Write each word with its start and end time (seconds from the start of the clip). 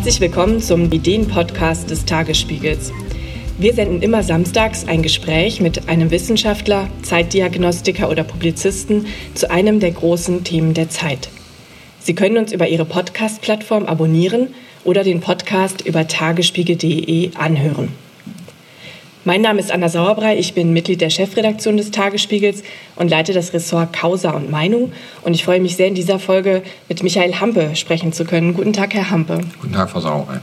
Herzlich 0.00 0.22
willkommen 0.22 0.62
zum 0.62 0.90
Ideen-Podcast 0.90 1.90
des 1.90 2.06
Tagesspiegels. 2.06 2.90
Wir 3.58 3.74
senden 3.74 4.00
immer 4.00 4.22
samstags 4.22 4.88
ein 4.88 5.02
Gespräch 5.02 5.60
mit 5.60 5.90
einem 5.90 6.10
Wissenschaftler, 6.10 6.88
Zeitdiagnostiker 7.02 8.08
oder 8.08 8.24
Publizisten 8.24 9.04
zu 9.34 9.50
einem 9.50 9.78
der 9.78 9.90
großen 9.90 10.42
Themen 10.42 10.72
der 10.72 10.88
Zeit. 10.88 11.28
Sie 11.98 12.14
können 12.14 12.38
uns 12.38 12.50
über 12.50 12.66
Ihre 12.66 12.86
Podcast-Plattform 12.86 13.84
abonnieren 13.84 14.54
oder 14.84 15.04
den 15.04 15.20
Podcast 15.20 15.82
über 15.82 16.08
tagesspiegel.de 16.08 17.32
anhören. 17.34 17.88
Mein 19.26 19.42
Name 19.42 19.60
ist 19.60 19.70
Anna 19.70 19.90
Sauerbrei, 19.90 20.38
ich 20.38 20.54
bin 20.54 20.72
Mitglied 20.72 21.02
der 21.02 21.10
Chefredaktion 21.10 21.76
des 21.76 21.90
Tagesspiegels 21.90 22.62
und 22.96 23.10
leite 23.10 23.34
das 23.34 23.52
Ressort 23.52 23.92
Causa 23.92 24.30
und 24.30 24.50
Meinung. 24.50 24.92
Und 25.22 25.34
ich 25.34 25.44
freue 25.44 25.60
mich 25.60 25.76
sehr, 25.76 25.88
in 25.88 25.94
dieser 25.94 26.18
Folge 26.18 26.62
mit 26.88 27.02
Michael 27.02 27.34
Hampe 27.34 27.76
sprechen 27.76 28.14
zu 28.14 28.24
können. 28.24 28.54
Guten 28.54 28.72
Tag, 28.72 28.94
Herr 28.94 29.10
Hampe. 29.10 29.42
Guten 29.60 29.74
Tag, 29.74 29.90
Frau 29.90 30.00
Sauerbrei. 30.00 30.40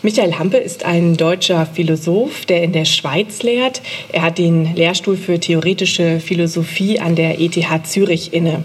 Michael 0.00 0.38
Hampe 0.38 0.56
ist 0.56 0.86
ein 0.86 1.18
deutscher 1.18 1.66
Philosoph, 1.66 2.46
der 2.46 2.62
in 2.62 2.72
der 2.72 2.86
Schweiz 2.86 3.42
lehrt. 3.42 3.82
Er 4.10 4.22
hat 4.22 4.38
den 4.38 4.74
Lehrstuhl 4.74 5.18
für 5.18 5.38
theoretische 5.38 6.20
Philosophie 6.20 6.98
an 6.98 7.14
der 7.14 7.42
ETH 7.42 7.86
Zürich 7.86 8.32
inne. 8.32 8.64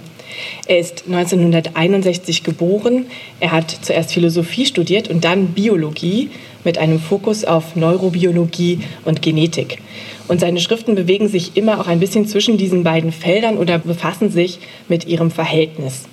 Er 0.68 0.80
ist 0.80 1.04
1961 1.08 2.44
geboren. 2.44 3.08
Er 3.42 3.52
hat 3.52 3.78
zuerst 3.82 4.14
Philosophie 4.14 4.66
studiert 4.66 5.10
und 5.10 5.26
dann 5.26 5.48
Biologie 5.48 6.30
mit 6.64 6.78
einem 6.78 7.00
Fokus 7.00 7.46
auf 7.46 7.76
Neurobiologie 7.76 8.80
und 9.06 9.22
Genetik. 9.22 9.80
Und 10.28 10.40
seine 10.40 10.60
Schriften 10.60 10.96
bewegen 10.96 11.28
sich 11.28 11.58
immer 11.58 11.80
auch 11.80 11.88
ein 11.88 12.00
bisschen 12.00 12.28
zwischen 12.28 12.58
diesen 12.58 12.84
beiden 12.84 13.12
Feldern 13.12 13.58
oder 13.58 13.80
befassen 13.80 14.30
sich 14.30 14.60
mit 14.88 15.06
ihrem 15.06 15.32
Verhältnis. 15.32 16.04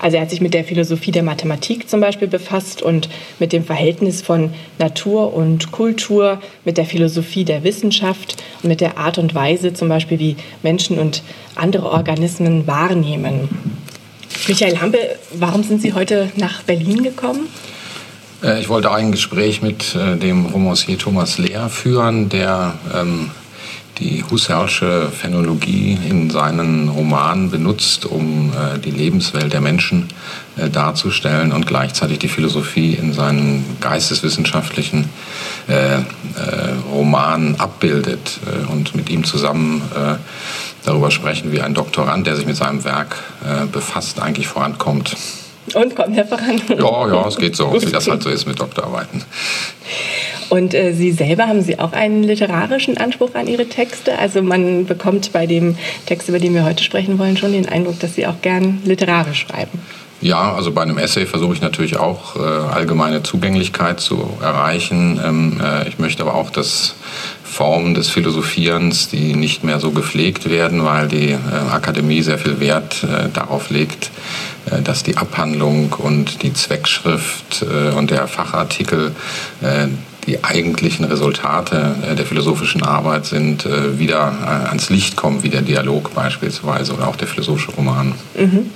Also 0.00 0.16
er 0.16 0.22
hat 0.22 0.30
sich 0.30 0.40
mit 0.40 0.54
der 0.54 0.64
Philosophie 0.64 1.12
der 1.12 1.22
Mathematik 1.22 1.88
zum 1.88 2.00
Beispiel 2.00 2.28
befasst 2.28 2.82
und 2.82 3.08
mit 3.38 3.52
dem 3.52 3.64
Verhältnis 3.64 4.22
von 4.22 4.52
Natur 4.78 5.32
und 5.32 5.72
Kultur, 5.72 6.40
mit 6.64 6.76
der 6.76 6.84
Philosophie 6.84 7.44
der 7.44 7.64
Wissenschaft 7.64 8.36
und 8.62 8.68
mit 8.68 8.80
der 8.80 8.98
Art 8.98 9.18
und 9.18 9.34
Weise 9.34 9.72
zum 9.72 9.88
Beispiel, 9.88 10.18
wie 10.18 10.36
Menschen 10.62 10.98
und 10.98 11.22
andere 11.54 11.90
Organismen 11.90 12.66
wahrnehmen. 12.66 13.48
Michael 14.46 14.78
Hampe, 14.78 14.98
warum 15.32 15.62
sind 15.62 15.80
Sie 15.80 15.94
heute 15.94 16.30
nach 16.36 16.62
Berlin 16.64 17.02
gekommen? 17.02 17.48
Äh, 18.44 18.60
ich 18.60 18.68
wollte 18.68 18.92
ein 18.92 19.12
Gespräch 19.12 19.62
mit 19.62 19.94
äh, 19.94 20.16
dem 20.16 20.46
Romancier 20.46 20.98
Thomas 20.98 21.38
Lehr 21.38 21.68
führen, 21.68 22.28
der 22.28 22.74
ähm, 22.94 23.30
die 23.98 24.24
Husserlsche 24.28 25.08
Phänologie 25.10 25.96
in 26.08 26.28
seinen 26.28 26.88
Romanen 26.88 27.50
benutzt, 27.50 28.06
um 28.06 28.50
äh, 28.50 28.78
die 28.78 28.90
Lebenswelt 28.90 29.52
der 29.52 29.60
Menschen 29.60 30.08
darzustellen 30.72 31.52
und 31.52 31.66
gleichzeitig 31.66 32.20
die 32.20 32.28
Philosophie 32.28 32.94
in 32.94 33.12
seinen 33.12 33.64
geisteswissenschaftlichen 33.80 35.08
Romanen 36.92 37.58
abbildet. 37.58 38.38
und 38.70 38.94
mit 38.94 39.10
ihm 39.10 39.24
zusammen 39.24 39.82
darüber 40.84 41.10
sprechen, 41.10 41.50
wie 41.50 41.60
ein 41.60 41.74
Doktorand, 41.74 42.28
der 42.28 42.36
sich 42.36 42.46
mit 42.46 42.54
seinem 42.54 42.84
Werk 42.84 43.16
befasst, 43.72 44.22
eigentlich 44.22 44.46
vorankommt. 44.46 45.16
Und 45.72 45.96
kommt 45.96 46.16
er 46.16 46.26
voran? 46.26 46.60
Ja, 46.68 47.08
ja, 47.08 47.26
es 47.26 47.36
geht 47.36 47.56
so, 47.56 47.72
wie 47.72 47.90
das 47.90 48.08
halt 48.08 48.22
so 48.22 48.28
ist 48.28 48.46
mit 48.46 48.60
Doktorarbeiten. 48.60 49.24
Und 50.50 50.74
äh, 50.74 50.92
Sie 50.92 51.12
selber 51.12 51.46
haben 51.46 51.62
Sie 51.62 51.78
auch 51.78 51.92
einen 51.92 52.22
literarischen 52.22 52.98
Anspruch 52.98 53.34
an 53.34 53.46
Ihre 53.46 53.66
Texte? 53.66 54.18
Also 54.18 54.42
man 54.42 54.84
bekommt 54.84 55.32
bei 55.32 55.46
dem 55.46 55.76
Text, 56.06 56.28
über 56.28 56.38
den 56.38 56.54
wir 56.54 56.64
heute 56.64 56.84
sprechen 56.84 57.18
wollen, 57.18 57.36
schon 57.36 57.52
den 57.52 57.68
Eindruck, 57.68 57.98
dass 58.00 58.14
Sie 58.14 58.26
auch 58.26 58.40
gern 58.42 58.82
literarisch 58.84 59.46
schreiben. 59.48 59.80
Ja, 60.20 60.54
also 60.54 60.72
bei 60.72 60.82
einem 60.82 60.96
Essay 60.96 61.26
versuche 61.26 61.54
ich 61.54 61.60
natürlich 61.60 61.98
auch 61.98 62.36
äh, 62.36 62.40
allgemeine 62.40 63.22
Zugänglichkeit 63.22 64.00
zu 64.00 64.38
erreichen. 64.40 65.20
Ähm, 65.22 65.60
äh, 65.62 65.86
ich 65.88 65.98
möchte 65.98 66.22
aber 66.22 66.34
auch, 66.34 66.50
dass 66.50 66.94
Formen 67.54 67.94
des 67.94 68.08
Philosophierens, 68.08 69.08
die 69.08 69.34
nicht 69.34 69.62
mehr 69.62 69.78
so 69.78 69.92
gepflegt 69.92 70.50
werden, 70.50 70.84
weil 70.84 71.06
die 71.06 71.30
äh, 71.30 71.38
Akademie 71.70 72.22
sehr 72.22 72.38
viel 72.38 72.58
Wert 72.58 73.04
äh, 73.04 73.28
darauf 73.32 73.70
legt, 73.70 74.10
äh, 74.70 74.82
dass 74.82 75.04
die 75.04 75.16
Abhandlung 75.16 75.92
und 75.92 76.42
die 76.42 76.52
Zweckschrift 76.52 77.62
äh, 77.62 77.94
und 77.94 78.10
der 78.10 78.26
Fachartikel 78.26 79.12
die 80.26 80.42
eigentlichen 80.42 81.04
Resultate 81.04 81.94
der 82.18 82.24
philosophischen 82.26 82.82
Arbeit 82.82 83.26
sind, 83.26 83.66
wieder 83.98 84.66
ans 84.68 84.90
Licht 84.90 85.16
kommen, 85.16 85.42
wie 85.42 85.50
der 85.50 85.62
Dialog 85.62 86.14
beispielsweise 86.14 86.94
oder 86.94 87.08
auch 87.08 87.16
der 87.16 87.28
philosophische 87.28 87.72
Roman. 87.72 88.14
Mhm. 88.34 88.70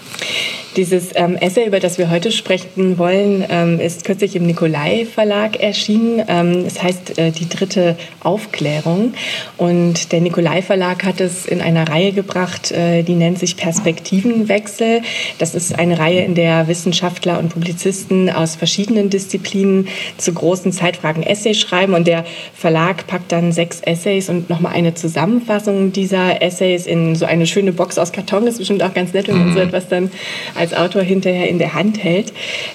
Dieses 0.78 1.10
ähm, 1.16 1.34
Essay, 1.34 1.66
über 1.66 1.80
das 1.80 1.98
wir 1.98 2.08
heute 2.08 2.30
sprechen 2.30 2.98
wollen, 2.98 3.44
ähm, 3.50 3.80
ist 3.80 4.04
kürzlich 4.04 4.36
im 4.36 4.46
Nikolai 4.46 5.06
Verlag 5.12 5.56
erschienen. 5.56 6.22
Ähm, 6.28 6.64
es 6.64 6.80
heißt 6.80 7.18
äh, 7.18 7.32
Die 7.32 7.48
dritte 7.48 7.96
Aufklärung. 8.20 9.12
Und 9.56 10.12
der 10.12 10.20
Nikolai 10.20 10.62
Verlag 10.62 11.02
hat 11.02 11.20
es 11.20 11.46
in 11.46 11.60
einer 11.60 11.88
Reihe 11.88 12.12
gebracht, 12.12 12.70
äh, 12.70 13.02
die 13.02 13.16
nennt 13.16 13.40
sich 13.40 13.56
Perspektivenwechsel. 13.56 15.02
Das 15.38 15.56
ist 15.56 15.76
eine 15.76 15.98
Reihe, 15.98 16.20
in 16.20 16.36
der 16.36 16.68
Wissenschaftler 16.68 17.40
und 17.40 17.48
Publizisten 17.48 18.30
aus 18.30 18.54
verschiedenen 18.54 19.10
Disziplinen 19.10 19.88
zu 20.16 20.32
großen 20.32 20.70
Zeitfragen 20.70 21.24
Essays 21.24 21.58
schreiben. 21.58 21.94
Und 21.94 22.06
der 22.06 22.24
Verlag 22.54 23.08
packt 23.08 23.32
dann 23.32 23.50
sechs 23.50 23.80
Essays 23.80 24.28
und 24.28 24.48
nochmal 24.48 24.74
eine 24.74 24.94
Zusammenfassung 24.94 25.90
dieser 25.92 26.40
Essays 26.40 26.86
in 26.86 27.16
so 27.16 27.26
eine 27.26 27.48
schöne 27.48 27.72
Box 27.72 27.98
aus 27.98 28.12
Karton. 28.12 28.44
Das 28.44 28.54
ist 28.54 28.58
bestimmt 28.58 28.84
auch 28.84 28.94
ganz 28.94 29.12
nett, 29.12 29.26
wenn 29.26 29.38
man 29.38 29.48
so 29.54 29.58
mhm. 29.58 29.66
etwas 29.66 29.88
dann 29.88 30.12
als 30.54 30.67
als 30.68 30.74
Autor 30.78 31.02
hinterher 31.02 31.48
in 31.48 31.58
der 31.58 31.74
Hand 31.74 32.02
hält. 32.02 32.32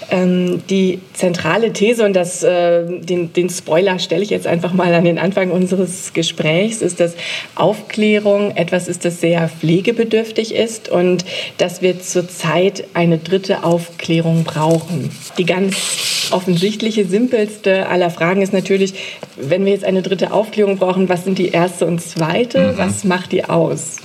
Ähm, 0.09 0.61
die 0.69 0.99
zentrale 1.13 1.73
These, 1.73 2.05
und 2.05 2.13
das, 2.13 2.43
äh, 2.43 2.85
den, 2.85 3.33
den 3.33 3.49
Spoiler 3.49 3.99
stelle 3.99 4.23
ich 4.23 4.29
jetzt 4.29 4.47
einfach 4.47 4.73
mal 4.73 4.93
an 4.93 5.05
den 5.05 5.19
Anfang 5.19 5.51
unseres 5.51 6.13
Gesprächs, 6.13 6.81
ist, 6.81 6.99
dass 6.99 7.15
Aufklärung 7.55 8.55
etwas 8.55 8.87
ist, 8.87 9.05
das 9.05 9.21
sehr 9.21 9.49
pflegebedürftig 9.49 10.55
ist 10.55 10.89
und 10.89 11.25
dass 11.57 11.81
wir 11.81 12.01
zurzeit 12.01 12.85
eine 12.93 13.17
dritte 13.17 13.63
Aufklärung 13.63 14.43
brauchen. 14.43 15.11
Die 15.37 15.45
ganz 15.45 16.29
offensichtliche, 16.31 17.05
simpelste 17.05 17.87
aller 17.87 18.09
Fragen 18.09 18.41
ist 18.41 18.53
natürlich, 18.53 18.93
wenn 19.37 19.65
wir 19.65 19.73
jetzt 19.73 19.85
eine 19.85 20.01
dritte 20.01 20.31
Aufklärung 20.31 20.77
brauchen, 20.77 21.09
was 21.09 21.25
sind 21.25 21.37
die 21.37 21.49
erste 21.49 21.85
und 21.85 22.01
zweite? 22.01 22.73
Mhm. 22.73 22.77
Was 22.77 23.03
macht 23.03 23.31
die 23.31 23.45
aus? 23.45 23.97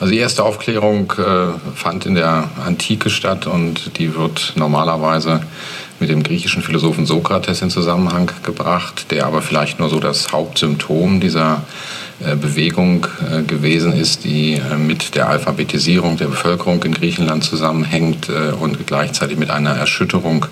Also 0.00 0.12
die 0.12 0.18
erste 0.18 0.44
Aufklärung 0.44 1.12
äh, 1.18 1.76
fand 1.76 2.06
in 2.06 2.14
der 2.14 2.48
Antike 2.64 3.10
statt 3.10 3.46
und 3.46 3.98
die 3.98 4.14
wird 4.16 4.54
normalerweise 4.56 5.42
mit 6.00 6.08
dem 6.08 6.22
griechischen 6.22 6.62
Philosophen 6.62 7.04
Sokrates 7.04 7.60
in 7.60 7.68
Zusammenhang 7.68 8.30
gebracht, 8.42 9.10
der 9.10 9.26
aber 9.26 9.42
vielleicht 9.42 9.78
nur 9.78 9.90
so 9.90 10.00
das 10.00 10.32
Hauptsymptom 10.32 11.20
dieser 11.20 11.64
äh, 12.24 12.34
Bewegung 12.34 13.06
äh, 13.30 13.42
gewesen 13.42 13.92
ist, 13.92 14.24
die 14.24 14.54
äh, 14.54 14.76
mit 14.76 15.14
der 15.14 15.28
Alphabetisierung 15.28 16.16
der 16.16 16.28
Bevölkerung 16.28 16.82
in 16.84 16.92
Griechenland 16.92 17.44
zusammenhängt 17.44 18.30
und 18.60 18.86
gleichzeitig 18.86 19.38
mit 19.38 19.50
einer 19.50 19.70
Erschütterung 19.70 20.46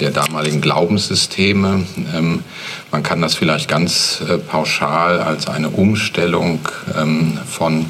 der 0.00 0.10
damaligen 0.10 0.60
Glaubenssysteme. 0.60 1.84
Ähm, 2.14 2.44
man 2.90 3.02
kann 3.02 3.20
das 3.20 3.34
vielleicht 3.34 3.68
ganz 3.68 4.22
äh, 4.28 4.38
pauschal 4.38 5.20
als 5.20 5.46
eine 5.46 5.70
Umstellung 5.70 6.60
ähm, 6.96 7.38
von 7.48 7.86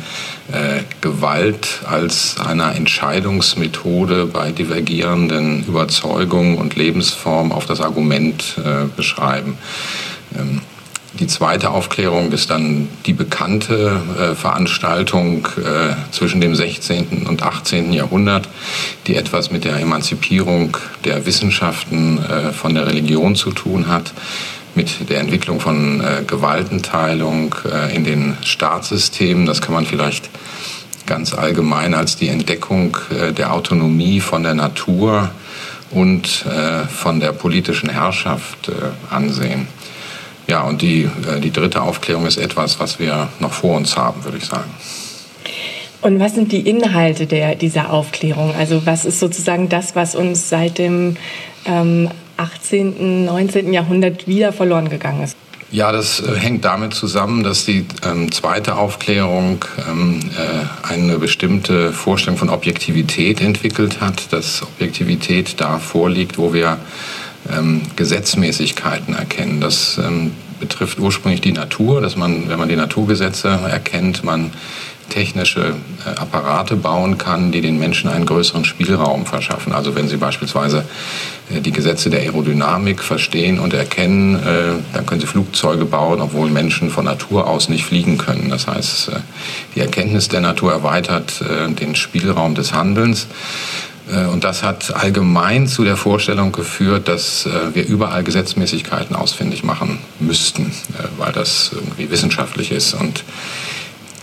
äh, 0.53 0.83
Gewalt 1.01 1.81
als 1.89 2.39
einer 2.39 2.77
Entscheidungsmethode 2.77 4.27
bei 4.27 4.53
divergierenden 4.53 5.65
Überzeugungen 5.67 6.59
und 6.59 6.77
Lebensformen 6.77 7.53
auf 7.53 7.67
das 7.67 7.81
Argument 7.81 8.57
äh, 8.59 8.87
beschreiben. 8.97 9.59
Ähm, 10.39 10.61
die 11.19 11.27
zweite 11.27 11.71
Aufklärung 11.71 12.33
ist 12.33 12.51
dann 12.51 12.89
die 13.07 13.13
bekannte 13.13 14.01
äh, 14.19 14.35
Veranstaltung 14.35 15.47
äh, 15.57 15.95
zwischen 16.13 16.41
dem 16.41 16.55
16. 16.55 17.27
und 17.27 17.43
18. 17.43 17.93
Jahrhundert, 17.93 18.49
die 19.07 19.17
etwas 19.17 19.51
mit 19.51 19.65
der 19.65 19.77
Emanzipierung 19.77 20.77
der 21.05 21.27
Wissenschaften 21.27 22.19
äh, 22.19 22.53
von 22.53 22.75
der 22.75 22.87
Religion 22.87 23.35
zu 23.35 23.51
tun 23.51 23.89
hat, 23.89 24.13
mit 24.77 25.09
der 25.09 25.21
Entwicklung 25.21 25.59
von 25.59 26.01
äh, 26.01 26.23
Gewaltenteilung 26.27 27.55
äh, 27.65 27.97
in 27.97 28.05
den 28.05 28.37
Staatssystemen. 28.43 29.47
Das 29.47 29.63
kann 29.63 29.75
man 29.75 29.87
vielleicht 29.87 30.29
ganz 31.07 31.33
allgemein 31.33 31.95
als 31.95 32.17
die 32.17 32.29
Entdeckung 32.29 32.97
äh, 33.11 33.33
der 33.33 33.55
Autonomie 33.55 34.21
von 34.21 34.43
der 34.43 34.55
Natur 34.55 35.31
und 35.93 36.45
von 36.89 37.21
der 37.21 37.31
politischen 37.31 37.89
Herrschaft 37.89 38.73
ansehen. 39.09 39.69
Ja, 40.47 40.63
und 40.63 40.83
die, 40.83 41.03
äh, 41.03 41.41
die 41.41 41.53
dritte 41.53 41.83
Aufklärung 41.83 42.27
ist 42.27 42.37
etwas, 42.37 42.79
was 42.79 42.99
wir 42.99 43.29
noch 43.41 43.53
vor 43.53 43.77
uns 43.77 43.97
haben, 43.97 44.25
würde 44.25 44.39
ich 44.39 44.45
sagen. 44.45 44.71
Und 46.03 46.21
was 46.21 46.35
sind 46.35 46.53
die 46.53 46.69
Inhalte 46.69 47.27
der, 47.27 47.57
dieser 47.57 47.93
Aufklärung? 47.93 48.55
Also 48.57 48.87
was 48.87 49.05
ist 49.05 49.19
sozusagen 49.19 49.69
das, 49.69 49.97
was 49.97 50.15
uns 50.15 50.49
seit 50.49 50.79
dem 50.79 51.17
ähm, 51.65 52.11
18., 52.37 53.25
19. 53.25 53.73
Jahrhundert 53.73 54.29
wieder 54.29 54.53
verloren 54.53 54.89
gegangen 54.89 55.25
ist? 55.25 55.37
Ja, 55.73 55.91
das 55.91 56.21
äh, 56.21 56.37
hängt 56.37 56.65
damit 56.65 56.95
zusammen, 56.95 57.43
dass 57.43 57.65
die 57.65 57.87
ähm, 58.05 58.31
zweite 58.31 58.77
Aufklärung 58.77 59.65
ähm, 59.89 60.21
äh, 60.39 60.89
eine 60.89 61.19
bestimmte 61.19 61.93
Vorstellung 61.93 62.39
von 62.39 62.51
Objektivität 62.51 63.41
entwickelt 63.41 64.01
hat, 64.01 64.33
dass 64.33 64.63
Objektivität 64.63 65.61
da 65.61 65.79
vorliegt, 65.81 66.39
wo 66.39 66.53
wir 66.53 66.79
ähm, 67.53 67.83
Gesetzmäßigkeiten 67.97 69.15
erkennen. 69.15 69.61
Das 69.61 69.99
ähm, 69.99 70.33
betrifft 70.61 70.99
ursprünglich 70.99 71.41
die 71.41 71.53
Natur, 71.53 72.01
dass 72.01 72.17
man, 72.17 72.49
wenn 72.49 72.59
man 72.59 72.69
die 72.69 72.77
Naturgesetze 72.77 73.49
erkennt, 73.49 74.25
man 74.25 74.53
technische 75.09 75.75
äh, 76.05 76.19
Apparate 76.19 76.77
bauen 76.77 77.19
kann, 77.19 77.53
die 77.53 77.61
den 77.61 77.79
Menschen 77.79 78.11
einen 78.11 78.27
größeren 78.27 78.65
Spielraum 78.65 79.27
verschaffen. 79.27 79.73
Also 79.73 79.95
wenn 79.95 80.09
Sie 80.09 80.17
beispielsweise 80.17 80.85
äh, 81.55 81.61
die 81.61 81.73
Gesetze 81.73 82.11
der 82.11 82.21
Aerodynamik 82.21 83.03
verstehen 83.03 83.59
und 83.59 83.73
erkennen, 83.75 84.37
äh, 84.37 84.73
dann 84.93 85.07
können 85.07 85.21
Sie 85.21 85.27
Flugzeuge 85.27 85.85
bauen, 85.85 86.21
obwohl 86.21 86.51
Menschen 86.51 86.91
von 86.91 87.05
Natur 87.05 87.47
aus 87.47 87.69
nicht 87.69 87.85
fliegen 87.85 88.19
können. 88.19 88.51
Das 88.51 88.67
heißt, 88.67 89.13
die 89.75 89.81
Erkenntnis 89.81 90.29
der 90.29 90.41
Natur 90.41 90.73
erweitert 90.73 91.41
den 91.79 91.95
Spielraum 91.95 92.55
des 92.55 92.73
Handelns. 92.73 93.27
Und 94.33 94.45
das 94.45 94.63
hat 94.63 94.95
allgemein 94.95 95.67
zu 95.67 95.83
der 95.83 95.97
Vorstellung 95.97 96.53
geführt, 96.53 97.09
dass 97.09 97.49
wir 97.73 97.85
überall 97.85 98.23
Gesetzmäßigkeiten 98.23 99.17
ausfindig 99.17 99.65
machen 99.65 99.99
müssten, 100.21 100.73
weil 101.19 101.33
das 101.33 101.73
irgendwie 101.75 102.09
wissenschaftlich 102.11 102.71
ist. 102.71 102.95
Und 102.95 103.25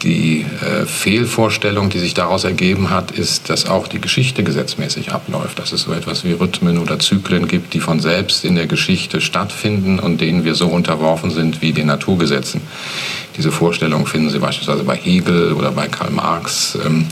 die 0.03 0.41
äh, 0.41 0.85
Fehlvorstellung, 0.85 1.89
die 1.89 1.99
sich 1.99 2.13
daraus 2.13 2.43
ergeben 2.43 2.89
hat, 2.89 3.11
ist, 3.11 3.49
dass 3.49 3.67
auch 3.67 3.87
die 3.87 4.01
Geschichte 4.01 4.43
gesetzmäßig 4.43 5.11
abläuft, 5.11 5.59
dass 5.59 5.71
es 5.71 5.83
so 5.83 5.93
etwas 5.93 6.23
wie 6.23 6.33
Rhythmen 6.33 6.77
oder 6.77 6.99
Zyklen 6.99 7.47
gibt, 7.47 7.73
die 7.73 7.79
von 7.79 7.99
selbst 7.99 8.43
in 8.43 8.55
der 8.55 8.67
Geschichte 8.67 9.21
stattfinden 9.21 9.99
und 9.99 10.19
denen 10.19 10.43
wir 10.43 10.55
so 10.55 10.67
unterworfen 10.67 11.31
sind 11.31 11.61
wie 11.61 11.71
den 11.71 11.87
Naturgesetzen. 11.87 12.61
Diese 13.37 13.51
Vorstellung 13.51 14.05
finden 14.05 14.29
Sie 14.29 14.39
beispielsweise 14.39 14.83
bei 14.83 14.95
Hegel 14.95 15.53
oder 15.53 15.71
bei 15.71 15.87
Karl 15.87 16.11
Marx, 16.11 16.77
ähm, 16.85 17.07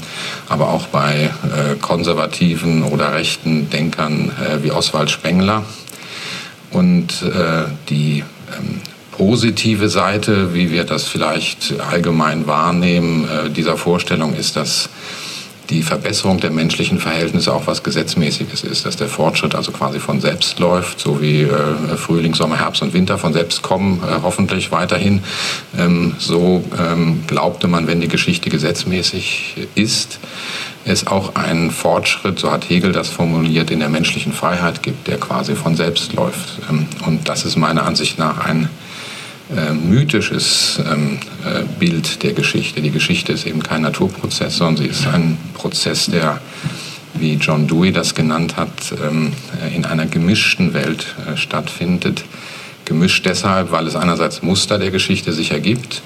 aber 0.50 0.70
auch 0.70 0.88
bei 0.88 1.32
äh, 1.44 1.76
konservativen 1.80 2.84
oder 2.84 3.14
rechten 3.14 3.70
Denkern 3.70 4.32
äh, 4.40 4.64
wie 4.64 4.72
Oswald 4.72 5.10
Spengler. 5.10 5.64
Und 6.72 7.24
äh, 7.24 7.66
die 7.90 8.24
ähm, 8.58 8.82
positive 9.12 9.90
Seite, 9.90 10.54
wie 10.54 10.72
wir 10.72 10.84
das 10.84 11.08
vielleicht 11.08 11.80
allgemein 11.80 12.48
wahrnehmen, 12.48 13.28
äh, 13.30 13.50
dieser 13.50 13.78
Vorstellung 13.78 14.34
ist, 14.34 14.56
dass 14.56 14.90
die 15.72 15.84
Verbesserung 15.84 16.40
der 16.40 16.52
menschlichen 16.52 17.00
Verhältnisse 17.00 17.54
auch 17.54 17.66
was 17.66 17.82
Gesetzmäßiges 17.82 18.64
ist, 18.64 18.86
dass 18.86 18.98
der 18.98 19.08
Fortschritt 19.08 19.56
also 19.56 19.72
quasi 19.72 20.00
von 20.00 20.20
selbst 20.20 20.60
läuft, 20.60 21.00
so 21.00 21.22
wie 21.22 21.44
äh, 21.44 21.96
Frühling, 21.96 22.36
Sommer, 22.36 22.60
Herbst 22.60 22.82
und 22.82 22.94
Winter 22.94 23.18
von 23.18 23.32
selbst 23.32 23.62
kommen, 23.62 24.04
äh, 24.04 24.22
hoffentlich 24.22 24.72
weiterhin. 24.72 25.24
Ähm, 25.78 26.16
so 26.20 26.64
ähm, 26.78 27.24
glaubte 27.26 27.68
man, 27.68 27.88
wenn 27.88 28.02
die 28.02 28.10
Geschichte 28.10 28.50
gesetzmäßig 28.50 29.68
ist, 29.76 30.20
es 30.84 31.08
auch 31.08 31.36
einen 31.36 31.72
Fortschritt, 31.72 32.40
so 32.40 32.52
hat 32.52 32.70
Hegel 32.70 32.92
das 32.92 33.10
formuliert, 33.10 33.72
in 33.72 33.80
der 33.80 33.90
menschlichen 33.90 34.34
Freiheit 34.34 34.84
gibt, 34.84 35.08
der 35.08 35.20
quasi 35.20 35.56
von 35.56 35.76
selbst 35.76 36.14
läuft. 36.14 36.60
Ähm, 36.70 36.86
und 37.06 37.30
das 37.30 37.46
ist 37.46 37.56
meiner 37.56 37.86
Ansicht 37.86 38.20
nach 38.20 38.46
ein 38.46 38.70
äh, 39.56 39.74
mythisches 39.74 40.80
ähm, 40.80 41.20
äh, 41.44 41.64
Bild 41.80 42.24
der 42.24 42.34
Geschichte. 42.34 42.82
Die 42.82 42.92
Geschichte 42.92 43.34
ist 43.34 43.46
eben 43.46 43.62
kein 43.62 43.82
Naturprozess, 43.82 44.58
sondern 44.58 44.78
sie 44.78 44.90
ist 44.90 45.08
ein 45.08 45.38
Prozess, 45.54 46.06
der, 46.06 46.40
wie 47.16 47.34
John 47.34 47.68
Dewey 47.68 47.92
das 47.92 48.16
genannt 48.16 48.56
hat, 48.56 48.94
ähm, 49.04 49.34
äh, 49.62 49.76
in 49.76 49.86
einer 49.86 50.06
gemischten 50.06 50.74
Welt 50.74 51.06
äh, 51.28 51.36
stattfindet. 51.38 52.24
Gemischt 52.86 53.26
deshalb, 53.26 53.72
weil 53.72 53.88
es 53.88 53.96
einerseits 53.96 54.42
Muster 54.42 54.78
der 54.78 54.92
Geschichte 54.92 55.34
sich 55.34 55.52
ergibt. 55.52 56.02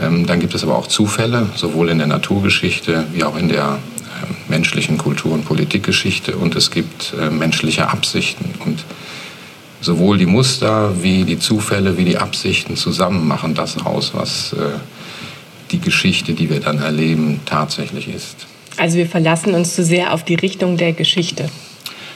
Ähm, 0.00 0.26
dann 0.26 0.40
gibt 0.40 0.54
es 0.54 0.62
aber 0.62 0.76
auch 0.76 0.86
Zufälle, 0.86 1.48
sowohl 1.56 1.88
in 1.88 1.98
der 1.98 2.06
Naturgeschichte 2.06 3.04
wie 3.12 3.24
auch 3.24 3.36
in 3.36 3.48
der 3.48 3.78
äh, 3.78 4.50
menschlichen 4.50 4.98
Kultur- 4.98 5.32
und 5.32 5.44
Politikgeschichte. 5.44 6.36
Und 6.36 6.54
es 6.56 6.70
gibt 6.70 7.14
äh, 7.18 7.30
menschliche 7.30 7.88
Absichten. 7.88 8.54
Und 8.64 8.84
sowohl 9.86 10.18
die 10.18 10.26
Muster 10.26 11.02
wie 11.02 11.24
die 11.24 11.38
Zufälle 11.38 11.96
wie 11.96 12.04
die 12.04 12.18
Absichten 12.18 12.76
zusammen 12.76 13.26
machen 13.26 13.54
das 13.54 13.78
aus, 13.78 14.12
was 14.12 14.52
äh, 14.52 14.56
die 15.70 15.78
Geschichte, 15.80 16.34
die 16.34 16.50
wir 16.50 16.60
dann 16.60 16.78
erleben, 16.78 17.40
tatsächlich 17.46 18.08
ist. 18.08 18.46
Also 18.76 18.98
wir 18.98 19.06
verlassen 19.06 19.54
uns 19.54 19.74
zu 19.74 19.82
sehr 19.82 20.12
auf 20.12 20.24
die 20.24 20.34
Richtung 20.34 20.76
der 20.76 20.92
Geschichte. 20.92 21.48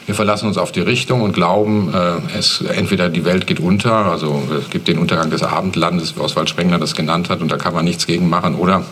Wir 0.06 0.14
verlassen 0.14 0.48
uns 0.48 0.58
auf 0.58 0.72
die 0.72 0.80
Richtung 0.80 1.22
und 1.22 1.32
glauben, 1.32 1.94
äh, 1.94 2.36
es, 2.36 2.60
entweder 2.60 3.08
die 3.08 3.24
Welt 3.24 3.46
geht 3.46 3.60
unter, 3.60 4.06
also 4.06 4.42
es 4.58 4.68
gibt 4.70 4.88
den 4.88 4.98
Untergang 4.98 5.30
des 5.30 5.42
Abendlandes, 5.42 6.16
wie 6.16 6.20
Oswald 6.20 6.50
Spengler 6.50 6.78
das 6.78 6.94
genannt 6.94 7.30
hat, 7.30 7.40
und 7.40 7.50
da 7.50 7.56
kann 7.56 7.72
man 7.72 7.84
nichts 7.84 8.06
gegen 8.06 8.28
machen, 8.28 8.56
oder 8.56 8.84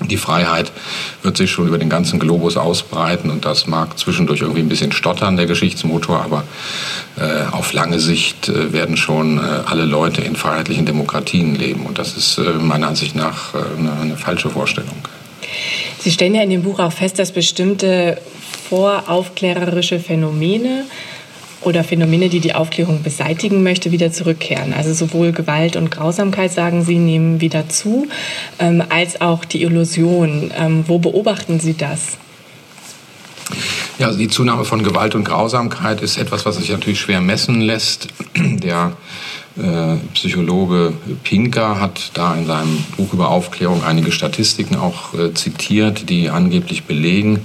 die 0.00 0.16
Freiheit 0.16 0.72
wird 1.22 1.36
sich 1.36 1.50
schon 1.50 1.66
über 1.66 1.78
den 1.78 1.90
ganzen 1.90 2.18
Globus 2.18 2.56
ausbreiten 2.56 3.30
und 3.30 3.44
das 3.44 3.66
mag 3.66 3.98
zwischendurch 3.98 4.40
irgendwie 4.40 4.60
ein 4.60 4.68
bisschen 4.68 4.92
stottern, 4.92 5.36
der 5.36 5.46
Geschichtsmotor, 5.46 6.22
aber 6.22 6.44
äh, 7.16 7.50
auf 7.52 7.72
lange 7.72 8.00
Sicht 8.00 8.48
äh, 8.48 8.72
werden 8.72 8.96
schon 8.96 9.38
äh, 9.38 9.40
alle 9.66 9.84
Leute 9.84 10.22
in 10.22 10.36
freiheitlichen 10.36 10.86
Demokratien 10.86 11.54
leben 11.54 11.86
und 11.86 11.98
das 11.98 12.16
ist 12.16 12.38
äh, 12.38 12.52
meiner 12.52 12.88
Ansicht 12.88 13.14
nach 13.14 13.54
äh, 13.54 13.58
eine, 13.78 13.92
eine 13.92 14.16
falsche 14.16 14.50
Vorstellung. 14.50 14.96
Sie 15.98 16.10
stellen 16.10 16.34
ja 16.34 16.42
in 16.42 16.50
dem 16.50 16.62
Buch 16.62 16.78
auch 16.78 16.92
fest, 16.92 17.18
dass 17.18 17.32
bestimmte 17.32 18.18
voraufklärerische 18.70 19.98
Phänomene 19.98 20.84
oder 21.62 21.84
Phänomene, 21.84 22.28
die 22.28 22.40
die 22.40 22.54
Aufklärung 22.54 23.02
beseitigen 23.02 23.62
möchte, 23.62 23.92
wieder 23.92 24.12
zurückkehren. 24.12 24.72
Also 24.72 24.94
sowohl 24.94 25.32
Gewalt 25.32 25.76
und 25.76 25.90
Grausamkeit, 25.90 26.52
sagen 26.52 26.84
Sie, 26.84 26.98
nehmen 26.98 27.40
wieder 27.40 27.68
zu, 27.68 28.08
ähm, 28.58 28.82
als 28.88 29.20
auch 29.20 29.44
die 29.44 29.62
Illusion. 29.62 30.52
Ähm, 30.56 30.84
wo 30.86 30.98
beobachten 30.98 31.60
Sie 31.60 31.76
das? 31.76 32.18
Ja, 33.98 34.06
also 34.06 34.18
die 34.18 34.28
Zunahme 34.28 34.64
von 34.64 34.82
Gewalt 34.82 35.14
und 35.14 35.24
Grausamkeit 35.24 36.00
ist 36.00 36.16
etwas, 36.16 36.46
was 36.46 36.56
sich 36.56 36.70
natürlich 36.70 37.00
schwer 37.00 37.20
messen 37.20 37.60
lässt. 37.60 38.08
Der 38.36 38.92
äh, 39.58 39.96
Psychologe 40.14 40.94
Pinker 41.22 41.80
hat 41.80 42.12
da 42.14 42.34
in 42.34 42.46
seinem 42.46 42.84
Buch 42.96 43.12
über 43.12 43.28
Aufklärung 43.28 43.84
einige 43.84 44.12
Statistiken 44.12 44.76
auch 44.76 45.12
äh, 45.12 45.34
zitiert, 45.34 46.08
die 46.08 46.30
angeblich 46.30 46.84
belegen, 46.84 47.40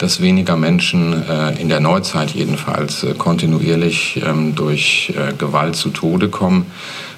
dass 0.00 0.22
weniger 0.22 0.56
Menschen 0.56 1.28
äh, 1.28 1.60
in 1.60 1.68
der 1.68 1.80
Neuzeit 1.80 2.30
jedenfalls 2.30 3.04
äh, 3.04 3.12
kontinuierlich 3.12 4.20
ähm, 4.24 4.54
durch 4.54 5.12
äh, 5.14 5.34
Gewalt 5.34 5.76
zu 5.76 5.90
Tode 5.90 6.30
kommen. 6.30 6.66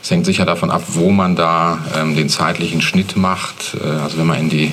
Es 0.02 0.10
hängt 0.10 0.26
sicher 0.26 0.44
davon 0.44 0.68
ab, 0.72 0.82
wo 0.88 1.10
man 1.10 1.36
da 1.36 1.78
ähm, 1.96 2.16
den 2.16 2.28
zeitlichen 2.28 2.82
Schnitt 2.82 3.16
macht. 3.16 3.76
Also 4.02 4.18
wenn 4.18 4.26
man 4.26 4.40
in 4.40 4.50
die 4.50 4.72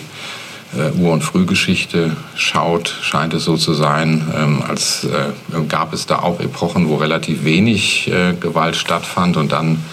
Ur- 1.00 1.13
und 1.13 1.24
Frühgeschichte 1.24 2.15
schaut, 2.36 2.95
scheint 3.01 3.34
es 3.36 3.43
so 3.43 3.57
zu 3.57 3.74
sein, 3.75 4.27
ähm, 4.36 4.63
als 4.67 5.07
gab 5.67 5.93
es 5.93 6.07
da 6.07 6.19
auch 6.19 6.39
Epochen, 6.39 6.89
wo 6.89 6.95
relativ 6.95 7.43
wenig 7.43 8.12
Gewalt 8.39 8.75
stattfand 8.75 9.38
und 9.38 9.51
dann 9.51 9.84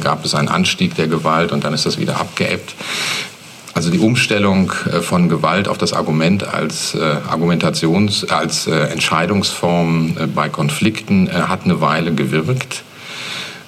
gab 0.00 0.24
es 0.24 0.34
einen 0.34 0.48
Anstieg 0.48 0.94
der 0.94 1.08
Gewalt 1.08 1.50
und 1.50 1.64
dann 1.64 1.74
ist 1.74 1.86
das 1.86 1.98
wieder 1.98 2.20
abgeebbt. 2.20 2.74
Also 3.76 3.90
die 3.90 3.98
Umstellung 3.98 4.72
äh, 4.90 5.02
von 5.02 5.28
Gewalt 5.28 5.68
auf 5.68 5.76
das 5.76 5.92
Argument 5.92 6.44
als 6.44 6.94
äh, 6.94 6.98
Argumentations-, 6.98 8.24
als 8.24 8.66
äh, 8.66 8.72
Entscheidungsform 8.74 10.16
bei 10.34 10.48
Konflikten 10.48 11.30
hat 11.30 11.64
eine 11.64 11.82
Weile 11.82 12.14
gewirkt. 12.14 12.84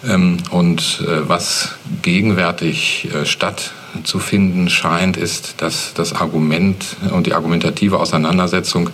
Ähm, 0.08 0.38
und 0.50 1.04
was 1.06 1.74
gegenwärtig 2.00 3.10
stattzufinden 3.24 4.70
scheint, 4.70 5.18
ist, 5.18 5.60
dass 5.60 5.92
das 5.92 6.14
Argument 6.14 6.96
und 7.12 7.26
die 7.26 7.34
argumentative 7.34 7.98
Auseinandersetzung 8.00 8.88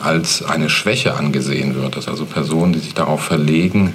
als 0.00 0.42
eine 0.42 0.68
Schwäche 0.68 1.14
angesehen 1.14 1.74
wird, 1.74 1.96
dass 1.96 2.06
also 2.06 2.26
Personen, 2.26 2.74
die 2.74 2.80
sich 2.80 2.92
darauf 2.92 3.22
verlegen, 3.22 3.94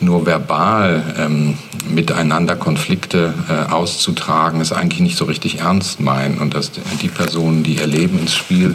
nur 0.00 0.26
verbal 0.26 1.14
ähm, 1.18 1.58
miteinander 1.88 2.56
Konflikte 2.56 3.34
äh, 3.48 3.72
auszutragen, 3.72 4.60
es 4.60 4.72
eigentlich 4.72 5.00
nicht 5.00 5.16
so 5.16 5.24
richtig 5.24 5.60
ernst 5.60 6.00
meinen 6.00 6.38
und 6.38 6.54
dass 6.54 6.72
die 7.00 7.08
Personen, 7.08 7.62
die 7.62 7.76
ihr 7.76 7.86
Leben 7.86 8.18
ins 8.18 8.34
Spiel 8.34 8.74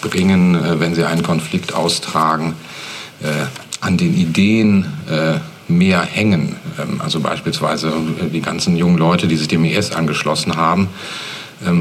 bringen, 0.00 0.54
äh, 0.54 0.80
wenn 0.80 0.94
sie 0.94 1.04
einen 1.04 1.22
Konflikt 1.22 1.74
austragen, 1.74 2.54
äh, 3.22 3.46
an 3.80 3.96
den 3.96 4.14
Ideen 4.14 4.86
äh, 5.08 5.38
mehr 5.70 6.02
hängen. 6.02 6.56
Ähm, 6.78 7.00
also 7.00 7.20
beispielsweise 7.20 7.92
die 8.32 8.40
ganzen 8.40 8.76
jungen 8.76 8.98
Leute, 8.98 9.28
die 9.28 9.36
sich 9.36 9.48
dem 9.48 9.64
IS 9.64 9.92
angeschlossen 9.92 10.56
haben, 10.56 10.88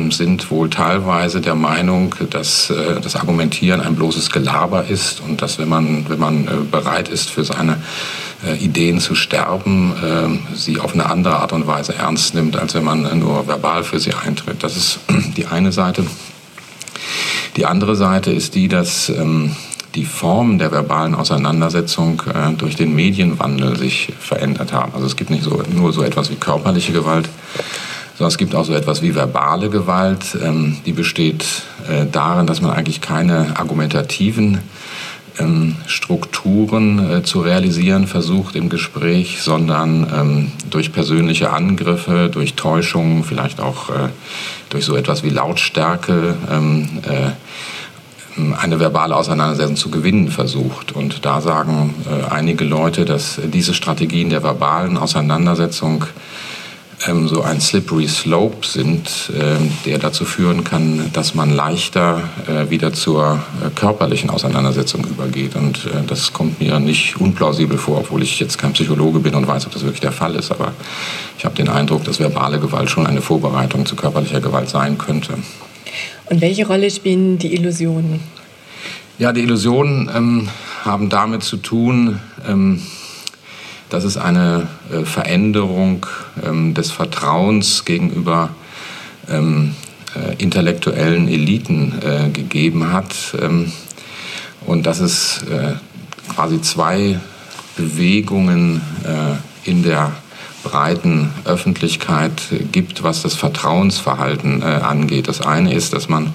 sind 0.09 0.49
wohl 0.49 0.69
teilweise 0.69 1.39
der 1.39 1.53
Meinung, 1.53 2.15
dass 2.31 2.69
äh, 2.69 2.99
das 2.99 3.15
Argumentieren 3.15 3.79
ein 3.79 3.95
bloßes 3.95 4.31
Gelaber 4.31 4.85
ist 4.87 5.21
und 5.21 5.41
dass 5.41 5.59
wenn 5.59 5.69
man, 5.69 6.09
wenn 6.09 6.19
man 6.19 6.67
bereit 6.71 7.09
ist 7.09 7.29
für 7.29 7.43
seine 7.43 7.77
äh, 8.45 8.55
Ideen 8.57 8.99
zu 8.99 9.15
sterben, 9.15 9.93
äh, 10.03 10.55
sie 10.55 10.79
auf 10.79 10.93
eine 10.93 11.07
andere 11.07 11.37
Art 11.37 11.53
und 11.53 11.67
Weise 11.67 11.95
ernst 11.95 12.33
nimmt, 12.33 12.57
als 12.57 12.73
wenn 12.73 12.83
man 12.83 13.19
nur 13.19 13.47
verbal 13.47 13.83
für 13.83 13.99
sie 13.99 14.13
eintritt. 14.13 14.63
Das 14.63 14.77
ist 14.77 14.99
die 15.37 15.45
eine 15.45 15.71
Seite. 15.71 16.05
Die 17.55 17.65
andere 17.65 17.95
Seite 17.95 18.31
ist 18.31 18.55
die, 18.55 18.67
dass 18.67 19.09
ähm, 19.09 19.55
die 19.95 20.05
Formen 20.05 20.59
der 20.59 20.71
verbalen 20.71 21.15
Auseinandersetzung 21.15 22.21
äh, 22.31 22.53
durch 22.53 22.75
den 22.75 22.93
Medienwandel 22.93 23.77
sich 23.77 24.13
verändert 24.19 24.71
haben. 24.71 24.93
Also 24.93 25.07
es 25.07 25.15
gibt 25.15 25.31
nicht 25.31 25.43
so, 25.43 25.63
nur 25.71 25.91
so 25.91 26.03
etwas 26.03 26.29
wie 26.29 26.35
körperliche 26.35 26.93
Gewalt, 26.93 27.29
sondern 28.17 28.29
es 28.29 28.37
gibt 28.37 28.55
auch 28.55 28.65
so 28.65 28.73
etwas 28.73 29.01
wie 29.01 29.15
verbale 29.15 29.69
Gewalt. 29.69 30.37
Ähm, 30.43 30.77
die 30.85 30.93
besteht 30.93 31.45
darin, 32.11 32.47
dass 32.47 32.59
man 32.59 32.71
eigentlich 32.71 32.99
keine 32.99 33.57
argumentativen 33.57 34.59
ähm, 35.39 35.75
Strukturen 35.85 37.11
äh, 37.11 37.23
zu 37.23 37.41
realisieren 37.41 38.07
versucht 38.07 38.55
im 38.55 38.69
Gespräch, 38.69 39.41
sondern 39.41 40.07
ähm, 40.13 40.51
durch 40.69 40.91
persönliche 40.91 41.51
Angriffe, 41.51 42.29
durch 42.31 42.55
Täuschungen, 42.55 43.23
vielleicht 43.23 43.59
auch 43.59 43.89
äh, 43.89 44.09
durch 44.69 44.85
so 44.85 44.95
etwas 44.95 45.23
wie 45.23 45.29
Lautstärke 45.29 46.35
ähm, 46.51 46.89
äh, 47.03 47.31
eine 48.59 48.79
verbale 48.79 49.15
Auseinandersetzung 49.15 49.75
zu 49.75 49.89
gewinnen 49.89 50.29
versucht. 50.29 50.91
Und 50.91 51.25
da 51.25 51.41
sagen 51.41 51.95
äh, 52.05 52.31
einige 52.31 52.65
Leute, 52.65 53.05
dass 53.05 53.39
diese 53.43 53.73
Strategien 53.73 54.29
der 54.29 54.43
verbalen 54.43 54.97
Auseinandersetzung 54.97 56.05
ähm, 57.05 57.27
so 57.27 57.41
ein 57.43 57.61
slippery 57.61 58.07
slope 58.07 58.65
sind, 58.65 59.31
äh, 59.37 59.57
der 59.85 59.99
dazu 59.99 60.25
führen 60.25 60.63
kann, 60.63 61.11
dass 61.13 61.35
man 61.35 61.51
leichter 61.53 62.23
äh, 62.47 62.69
wieder 62.71 62.93
zur 62.93 63.39
äh, 63.63 63.69
körperlichen 63.75 64.29
Auseinandersetzung 64.29 65.05
übergeht. 65.05 65.55
Und 65.55 65.85
äh, 65.85 66.03
das 66.07 66.33
kommt 66.33 66.59
mir 66.59 66.79
nicht 66.79 67.17
unplausibel 67.17 67.77
vor, 67.77 67.99
obwohl 67.99 68.23
ich 68.23 68.39
jetzt 68.39 68.57
kein 68.57 68.73
Psychologe 68.73 69.19
bin 69.19 69.35
und 69.35 69.47
weiß, 69.47 69.67
ob 69.67 69.73
das 69.73 69.83
wirklich 69.83 70.01
der 70.01 70.11
Fall 70.11 70.35
ist. 70.35 70.51
Aber 70.51 70.73
ich 71.37 71.45
habe 71.45 71.55
den 71.55 71.69
Eindruck, 71.69 72.03
dass 72.03 72.19
verbale 72.19 72.59
Gewalt 72.59 72.89
schon 72.89 73.05
eine 73.05 73.21
Vorbereitung 73.21 73.85
zu 73.85 73.95
körperlicher 73.95 74.41
Gewalt 74.41 74.69
sein 74.69 74.97
könnte. 74.97 75.33
Und 76.29 76.41
welche 76.41 76.65
Rolle 76.65 76.89
spielen 76.89 77.37
die 77.37 77.53
Illusionen? 77.53 78.19
Ja, 79.19 79.33
die 79.33 79.41
Illusionen 79.41 80.09
ähm, 80.13 80.49
haben 80.83 81.09
damit 81.09 81.43
zu 81.43 81.57
tun, 81.57 82.19
ähm, 82.47 82.81
dass 83.89 84.03
es 84.03 84.17
eine 84.17 84.67
äh, 84.91 85.03
Veränderung 85.03 86.05
ähm, 86.43 86.73
des 86.73 86.91
Vertrauens 86.91 87.85
gegenüber 87.85 88.49
ähm, 89.29 89.75
äh, 90.15 90.35
intellektuellen 90.41 91.27
Eliten 91.27 91.93
äh, 92.01 92.29
gegeben 92.29 92.91
hat 92.91 93.15
ähm, 93.41 93.71
und 94.65 94.85
dass 94.85 94.99
es 94.99 95.45
quasi 96.27 96.61
zwei 96.61 97.21
Bewegungen 97.77 98.81
in 99.63 99.81
der 99.81 100.11
breiten 100.63 101.29
Öffentlichkeit 101.45 102.41
gibt, 102.73 103.01
was 103.01 103.21
das 103.21 103.33
Vertrauensverhalten 103.35 104.61
angeht. 104.61 105.29
Das 105.29 105.39
eine 105.39 105.73
ist, 105.73 105.93
dass 105.93 106.09
man 106.09 106.33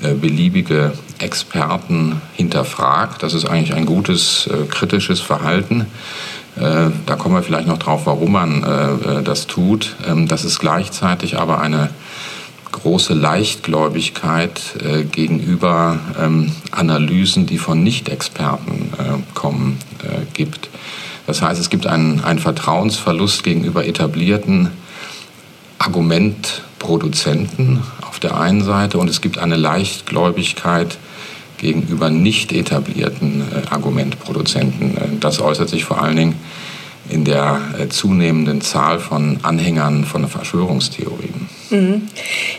beliebige 0.00 0.94
Experten 1.20 2.20
hinterfragt. 2.32 3.22
Das 3.22 3.34
ist 3.34 3.44
eigentlich 3.44 3.74
ein 3.74 3.86
gutes 3.86 4.50
kritisches 4.68 5.20
Verhalten. 5.20 5.86
Äh, 6.56 6.90
da 7.06 7.16
kommen 7.16 7.34
wir 7.34 7.42
vielleicht 7.42 7.68
noch 7.68 7.78
drauf, 7.78 8.06
warum 8.06 8.32
man 8.32 8.62
äh, 8.62 9.18
äh, 9.18 9.22
das 9.22 9.46
tut. 9.46 9.96
Ähm, 10.06 10.28
das 10.28 10.44
ist 10.44 10.58
gleichzeitig 10.58 11.38
aber 11.38 11.60
eine 11.60 11.90
große 12.72 13.14
Leichtgläubigkeit 13.14 14.60
gegenüber 15.10 15.98
ähm, 16.22 16.52
Analysen, 16.70 17.44
die 17.44 17.58
von 17.58 17.82
Nicht-Experten 17.82 18.92
kommen, 19.34 19.76
gibt. 20.34 20.70
Das 21.26 21.42
heißt, 21.42 21.60
es 21.60 21.68
gibt 21.68 21.88
einen, 21.88 22.22
einen 22.22 22.38
Vertrauensverlust 22.38 23.42
gegenüber 23.42 23.84
etablierten 23.84 24.70
Argumentproduzenten 25.80 27.82
auf 28.08 28.20
der 28.20 28.38
einen 28.38 28.62
Seite 28.62 28.98
und 28.98 29.10
es 29.10 29.20
gibt 29.20 29.38
eine 29.38 29.56
Leichtgläubigkeit 29.56 30.96
gegenüber 31.60 32.10
nicht 32.10 32.52
etablierten 32.52 33.42
äh, 33.42 33.68
Argumentproduzenten. 33.68 34.96
Äh, 34.96 35.00
das 35.20 35.40
äußert 35.40 35.68
sich 35.68 35.84
vor 35.84 36.02
allen 36.02 36.16
Dingen 36.16 36.34
in 37.08 37.24
der 37.24 37.60
äh, 37.78 37.88
zunehmenden 37.88 38.60
Zahl 38.60 38.98
von 38.98 39.38
Anhängern 39.42 40.04
von 40.04 40.26
Verschwörungstheorien. 40.28 41.48
Mhm. 41.70 42.02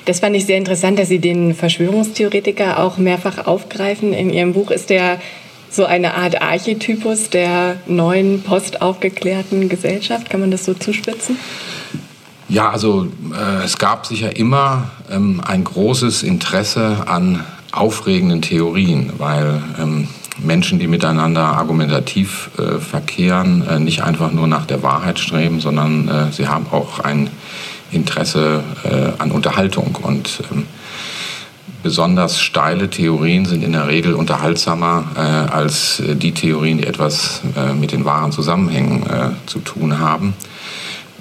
Das 0.05 0.20
fand 0.20 0.36
ich 0.36 0.46
sehr 0.46 0.58
interessant, 0.58 1.00
dass 1.00 1.10
Sie 1.10 1.20
den 1.20 1.53
Verschwörungstheoretiker 1.53 2.79
auch 2.79 2.98
mehrfach 2.98 3.46
aufgreifen. 3.46 4.13
In 4.13 4.29
Ihrem 4.29 4.53
Buch 4.53 4.72
ist 4.72 4.89
der 4.89 5.20
so 5.70 5.86
eine 5.86 6.15
Art 6.15 6.41
Archetypus 6.41 7.29
der 7.29 7.77
neuen 7.88 8.43
postaufgeklärten 8.43 9.70
Gesellschaft. 9.70 10.29
Kann 10.29 10.41
man 10.41 10.51
das 10.51 10.65
so 10.65 10.74
zuspitzen? 10.74 11.38
Ja, 12.50 12.70
also 12.70 13.08
äh, 13.34 13.63
es 13.63 13.77
gab 13.77 14.05
sicher 14.05 14.36
immer 14.36 14.91
ähm, 15.10 15.41
ein 15.46 15.63
großes 15.63 16.24
Interesse 16.24 17.08
an 17.08 17.46
aufregenden 17.71 18.41
Theorien, 18.41 19.13
weil 19.17 19.61
ähm, 19.79 20.07
Menschen, 20.37 20.79
die 20.79 20.87
miteinander 20.87 21.41
argumentativ 21.41 22.49
äh, 22.57 22.79
verkehren, 22.79 23.67
äh, 23.67 23.79
nicht 23.79 24.03
einfach 24.03 24.31
nur 24.31 24.47
nach 24.47 24.65
der 24.65 24.81
Wahrheit 24.83 25.19
streben, 25.19 25.59
sondern 25.59 26.07
äh, 26.07 26.31
sie 26.31 26.47
haben 26.47 26.67
auch 26.71 26.99
ein 26.99 27.29
Interesse 27.91 28.63
äh, 28.83 29.21
an 29.21 29.31
Unterhaltung. 29.31 29.97
Und 30.01 30.43
ähm, 30.51 30.65
besonders 31.83 32.41
steile 32.41 32.89
Theorien 32.89 33.45
sind 33.45 33.63
in 33.63 33.73
der 33.73 33.87
Regel 33.87 34.13
unterhaltsamer 34.13 35.05
äh, 35.15 35.19
als 35.19 35.99
äh, 35.99 36.15
die 36.15 36.31
Theorien, 36.31 36.77
die 36.77 36.87
etwas 36.87 37.41
mit 37.79 37.91
den 37.91 38.05
wahren 38.05 38.31
Zusammenhängen 38.31 39.03
zu 39.45 39.59
tun 39.59 39.99
haben. 39.99 40.33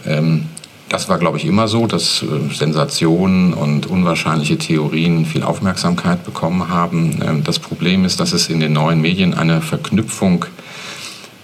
Ähm, 0.07 0.47
das 0.91 1.09
war, 1.09 1.19
glaube 1.19 1.39
ich, 1.39 1.47
immer 1.47 1.69
so, 1.69 1.87
dass 1.87 2.23
äh, 2.23 2.53
Sensationen 2.53 3.55
und 3.55 3.87
unwahrscheinliche 3.87 4.59
Theorien 4.59 5.25
viel 5.25 5.45
Aufmerksamkeit 5.45 6.25
bekommen 6.25 6.69
haben. 6.69 7.21
Ähm, 7.25 7.45
das 7.45 7.61
Problem 7.61 8.05
ist, 8.05 8.19
dass 8.19 8.33
es 8.33 8.49
in 8.49 8.61
den 8.61 8.73
neuen 8.73 9.01
Medien 9.01 9.33
eine 9.33 9.63
Verknüpfung 9.63 10.47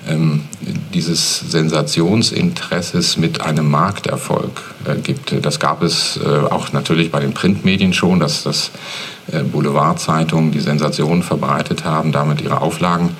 ähm, 0.08 0.42
dieses 0.92 1.38
Sensationsinteresses 1.38 3.16
mit 3.18 3.40
einem 3.40 3.70
Markterfolg 3.70 4.74
äh, 4.84 4.96
gibt. 4.96 5.32
Das 5.44 5.60
gab 5.60 5.80
es 5.80 6.18
äh, 6.18 6.28
auch 6.28 6.72
natürlich 6.72 7.12
bei 7.12 7.20
den 7.20 7.32
Printmedien 7.32 7.92
schon, 7.92 8.20
dass 8.20 8.42
das 8.42 8.72
Boulevardzeitungen 9.52 10.52
die 10.52 10.60
Sensationen 10.60 11.24
verbreitet 11.24 11.84
haben, 11.84 12.12
damit 12.12 12.40
ihre 12.40 12.60
Auflagen 12.60 13.16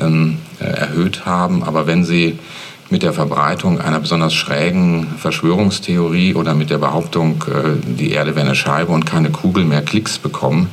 ähm, 0.00 0.38
erhöht 0.58 1.24
haben. 1.24 1.62
Aber 1.62 1.86
wenn 1.86 2.02
sie 2.02 2.40
mit 2.90 3.02
der 3.02 3.12
Verbreitung 3.12 3.80
einer 3.80 3.98
besonders 3.98 4.34
schrägen 4.34 5.08
Verschwörungstheorie 5.18 6.34
oder 6.34 6.54
mit 6.54 6.70
der 6.70 6.78
Behauptung, 6.78 7.44
äh, 7.48 7.70
die 7.84 8.12
Erde 8.12 8.36
wäre 8.36 8.46
eine 8.46 8.54
Scheibe 8.54 8.92
und 8.92 9.06
keine 9.06 9.30
Kugel 9.30 9.64
mehr 9.64 9.82
Klicks 9.82 10.18
bekommen, 10.18 10.68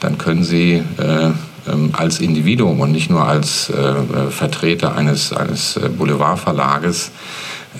dann 0.00 0.18
können 0.18 0.44
sie 0.44 0.82
äh, 0.98 1.30
ähm, 1.70 1.90
als 1.92 2.20
Individuum 2.20 2.80
und 2.80 2.92
nicht 2.92 3.10
nur 3.10 3.26
als 3.26 3.70
äh, 3.70 4.30
Vertreter 4.30 4.96
eines, 4.96 5.32
eines 5.32 5.78
Boulevardverlages 5.96 7.12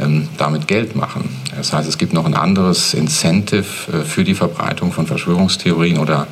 ähm, 0.00 0.28
damit 0.38 0.68
Geld 0.68 0.94
machen. 0.94 1.30
Das 1.56 1.72
heißt, 1.72 1.88
es 1.88 1.98
gibt 1.98 2.12
noch 2.12 2.26
ein 2.26 2.34
anderes 2.34 2.94
Incentive 2.94 3.64
für 4.04 4.24
die 4.24 4.34
Verbreitung 4.34 4.92
von 4.92 5.06
Verschwörungstheorien 5.06 5.98
oder 5.98 6.26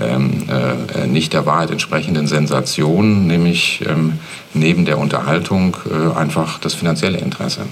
ähm, 0.00 0.44
äh, 0.48 1.06
nicht 1.06 1.32
der 1.32 1.46
Wahrheit 1.46 1.70
entsprechenden 1.70 2.26
Sensationen, 2.26 3.26
nämlich 3.26 3.84
ähm, 3.88 4.18
neben 4.54 4.84
der 4.84 4.98
Unterhaltung 4.98 5.76
äh, 5.86 6.16
einfach 6.16 6.58
das 6.58 6.74
finanzielle 6.74 7.18
Interesse. 7.18 7.62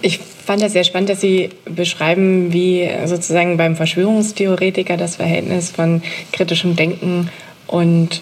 Ich 0.00 0.20
fand 0.44 0.62
das 0.62 0.72
sehr 0.72 0.84
spannend, 0.84 1.10
dass 1.10 1.20
Sie 1.20 1.50
beschreiben, 1.64 2.52
wie 2.52 2.88
sozusagen 3.04 3.56
beim 3.56 3.76
Verschwörungstheoretiker 3.76 4.96
das 4.96 5.16
Verhältnis 5.16 5.70
von 5.70 6.02
kritischem 6.32 6.74
Denken 6.74 7.30
und 7.66 8.20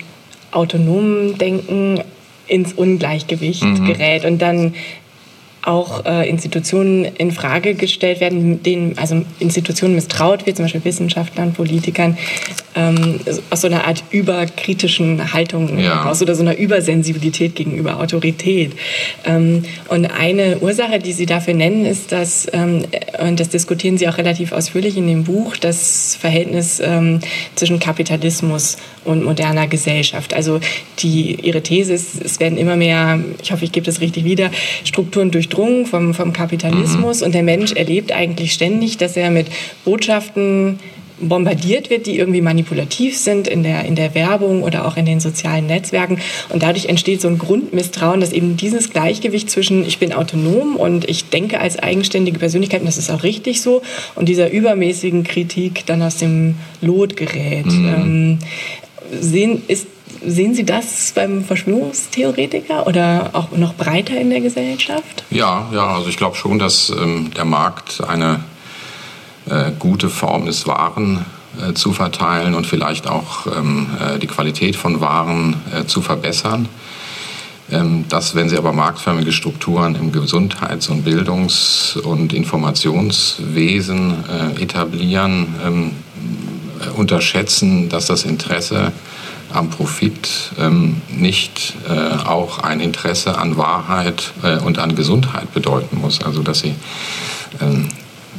autonomem 0.51 1.39
Denken 1.39 2.01
ins 2.47 2.73
Ungleichgewicht 2.73 3.63
mhm. 3.63 3.87
gerät 3.87 4.25
und 4.25 4.41
dann 4.41 4.75
auch 5.67 6.05
äh, 6.05 6.29
Institutionen 6.29 7.05
in 7.05 7.33
Frage 7.33 7.75
gestellt 7.75 8.21
werden, 8.21 8.63
denen 8.63 8.97
also 8.99 9.25
Institutionen 9.41 9.97
misstraut 9.97 10.47
wird, 10.47 10.57
zum 10.57 10.67
Beispiel 10.67 10.85
Wissenschaftlern, 10.85 11.53
Politikern, 11.55 12.17
ähm, 12.77 13.19
aus 13.51 13.63
so 13.63 13.67
einer 13.67 13.85
Art 13.85 14.05
überkritischen 14.11 15.33
Haltung 15.33 15.79
ja. 15.79 16.05
aus 16.05 16.23
oder 16.23 16.37
so 16.37 16.43
einer 16.43 16.57
Übersensibilität 16.57 17.57
gegenüber 17.57 17.99
Autorität. 17.99 18.73
Ähm, 19.25 19.65
und 19.89 20.07
eine 20.07 20.59
Ursache, 20.59 21.01
die 21.01 21.13
Sie 21.13 21.27
dafür 21.27 21.55
nennen, 21.55 21.85
ist, 21.85 22.13
dass, 22.13 22.47
ähm, 22.53 22.85
und 23.19 23.41
das 23.41 23.49
diskutieren 23.49 23.99
Sie 23.99 24.09
auch 24.09 24.19
relativ 24.19 24.53
ausführlich 24.53 24.97
in 24.97 25.09
dem 25.09 25.25
Buch, 25.25 25.57
das 25.57 26.17
Verhältnis 26.21 26.81
ähm, 26.81 27.21
zwischen 27.57 27.81
Kapitalismus 27.81 28.77
und 29.05 29.25
moderner 29.25 29.67
Gesellschaft. 29.67 30.33
Also 30.33 30.61
die, 31.01 31.41
Ihre 31.43 31.63
These 31.63 31.93
ist, 31.93 32.23
es 32.23 32.39
werden 32.39 32.57
immer 32.57 32.77
mehr, 32.77 33.19
ich 33.43 33.51
hoffe, 33.51 33.65
ich 33.65 33.73
gebe 33.73 33.87
das 33.87 34.01
richtig 34.01 34.25
wieder, 34.25 34.51
Strukturen 34.85 35.31
durchdrungen 35.31 35.56
durchdrungen 35.57 35.87
vom, 35.87 36.15
vom 36.15 36.33
Kapitalismus 36.33 37.21
mhm. 37.21 37.27
und 37.27 37.35
der 37.35 37.43
Mensch 37.43 37.73
erlebt 37.73 38.13
eigentlich 38.13 38.53
ständig, 38.53 38.97
dass 38.99 39.17
er 39.17 39.31
mit 39.31 39.47
Botschaften 39.85 40.79
bombardiert 41.19 41.89
wird, 41.89 42.07
die 42.07 42.19
irgendwie 42.19 42.43
manipulativ 42.43 43.17
sind 43.17 43.49
in 43.49 43.63
der, 43.63 43.87
in 43.87 43.95
der 43.95 44.15
Werbung 44.15 44.63
oder 44.63 44.87
auch 44.87 44.99
in 44.99 45.07
den 45.07 45.19
sozialen 45.19 45.67
Netzwerken. 45.67 46.19
Und 46.51 46.63
dadurch 46.63 46.87
entsteht 46.87 47.23
so 47.23 47.29
ein 47.29 47.39
Grundmisstrauen, 47.39 48.21
dass 48.21 48.33
eben 48.33 48.59
dieses 48.59 48.91
Gleichgewicht 48.91 49.49
zwischen 49.49 49.87
ich 49.87 49.99
bin 49.99 50.13
autonom 50.13 50.77
und 50.77 51.09
ich 51.09 51.31
denke 51.31 51.59
als 51.59 51.79
eigenständige 51.79 52.39
Persönlichkeit, 52.39 52.81
und 52.81 52.87
das 52.87 52.99
ist 52.99 53.11
auch 53.11 53.23
richtig 53.23 53.63
so, 53.63 53.81
und 54.15 54.29
dieser 54.29 54.51
übermäßigen 54.51 55.25
Kritik 55.25 55.87
dann 55.87 56.03
aus 56.03 56.19
dem 56.19 56.57
Lot 56.83 57.17
gerät. 57.17 57.65
Mhm. 57.65 57.89
Ähm, 57.89 58.39
sehen, 59.19 59.63
ist 59.69 59.87
Sehen 60.29 60.55
Sie 60.57 60.65
das 60.65 61.13
beim 61.15 61.45
Verschwörungstheoretiker 61.45 62.89
oder 62.89 63.31
auch 63.33 63.53
noch 63.53 63.75
breiter 63.75 64.21
in 64.21 64.31
der 64.31 64.41
Gesellschaft? 64.41 65.25
Ja, 65.31 65.69
ja, 65.73 65.87
also 65.95 66.09
ich 66.09 66.17
glaube 66.17 66.35
schon, 66.35 66.59
dass 66.59 66.91
ähm, 66.91 67.31
der 67.37 67.45
Markt 67.45 68.03
eine 68.07 68.41
äh, 69.49 69.71
gute 69.79 70.09
Form 70.11 70.47
des 70.47 70.67
Waren 70.67 71.25
äh, 71.63 71.75
zu 71.75 71.93
verteilen 71.93 72.55
und 72.55 72.67
vielleicht 72.67 73.07
auch 73.07 73.47
ähm, 73.47 73.87
äh, 74.01 74.19
die 74.19 74.27
Qualität 74.27 74.75
von 74.75 75.01
Waren 75.01 75.63
äh, 75.73 75.85
zu 75.87 76.03
verbessern. 76.03 76.69
Ähm, 77.71 78.05
dass, 78.09 78.35
wenn 78.35 78.49
Sie 78.49 78.57
aber 78.57 78.73
marktförmige 78.73 79.31
Strukturen 79.31 79.95
im 79.95 80.11
Gesundheits- 80.11 80.89
und 80.89 81.05
Bildungs- 81.05 81.97
und 81.97 82.33
Informationswesen 82.33 84.25
äh, 84.29 84.63
etablieren, 84.63 85.55
ähm, 85.65 85.91
unterschätzen, 86.97 87.89
dass 87.89 88.07
das 88.07 88.25
Interesse 88.25 88.93
am 89.57 89.71
Profit 89.71 90.53
ähm, 90.59 91.01
nicht 91.09 91.75
äh, 91.89 92.27
auch 92.27 92.59
ein 92.59 92.81
Interesse 92.81 93.39
an 93.39 93.57
Wahrheit 93.57 94.33
äh, 94.43 94.59
und 94.59 94.79
an 94.79 94.95
Gesundheit 94.95 95.53
bedeuten 95.53 96.01
muss. 96.01 96.23
Also 96.23 96.43
dass 96.43 96.61
sie, 96.61 96.75
ähm, 97.61 97.89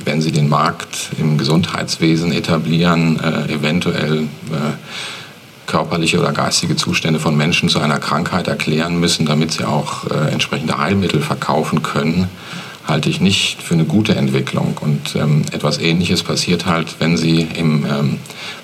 wenn 0.05 0.21
sie 0.21 0.31
den 0.31 0.47
Markt 0.47 1.09
im 1.17 1.37
Gesundheitswesen 1.37 2.31
etablieren, 2.31 3.19
äh, 3.19 3.51
eventuell 3.51 4.23
äh, 4.23 5.65
körperliche 5.65 6.19
oder 6.19 6.31
geistige 6.31 6.75
Zustände 6.75 7.19
von 7.19 7.35
Menschen 7.35 7.67
zu 7.67 7.79
einer 7.79 7.99
Krankheit 7.99 8.47
erklären 8.47 8.99
müssen, 8.99 9.25
damit 9.25 9.51
sie 9.51 9.65
auch 9.65 10.09
äh, 10.09 10.31
entsprechende 10.31 10.77
Heilmittel 10.77 11.21
verkaufen 11.21 11.83
können 11.83 12.29
halte 12.87 13.09
ich 13.09 13.19
nicht 13.19 13.61
für 13.61 13.73
eine 13.73 13.85
gute 13.85 14.15
Entwicklung. 14.15 14.77
Und 14.79 15.15
ähm, 15.15 15.43
etwas 15.51 15.77
Ähnliches 15.77 16.23
passiert 16.23 16.65
halt, 16.65 16.95
wenn 16.99 17.17
Sie 17.17 17.41
im 17.41 17.85
ähm, 17.85 18.19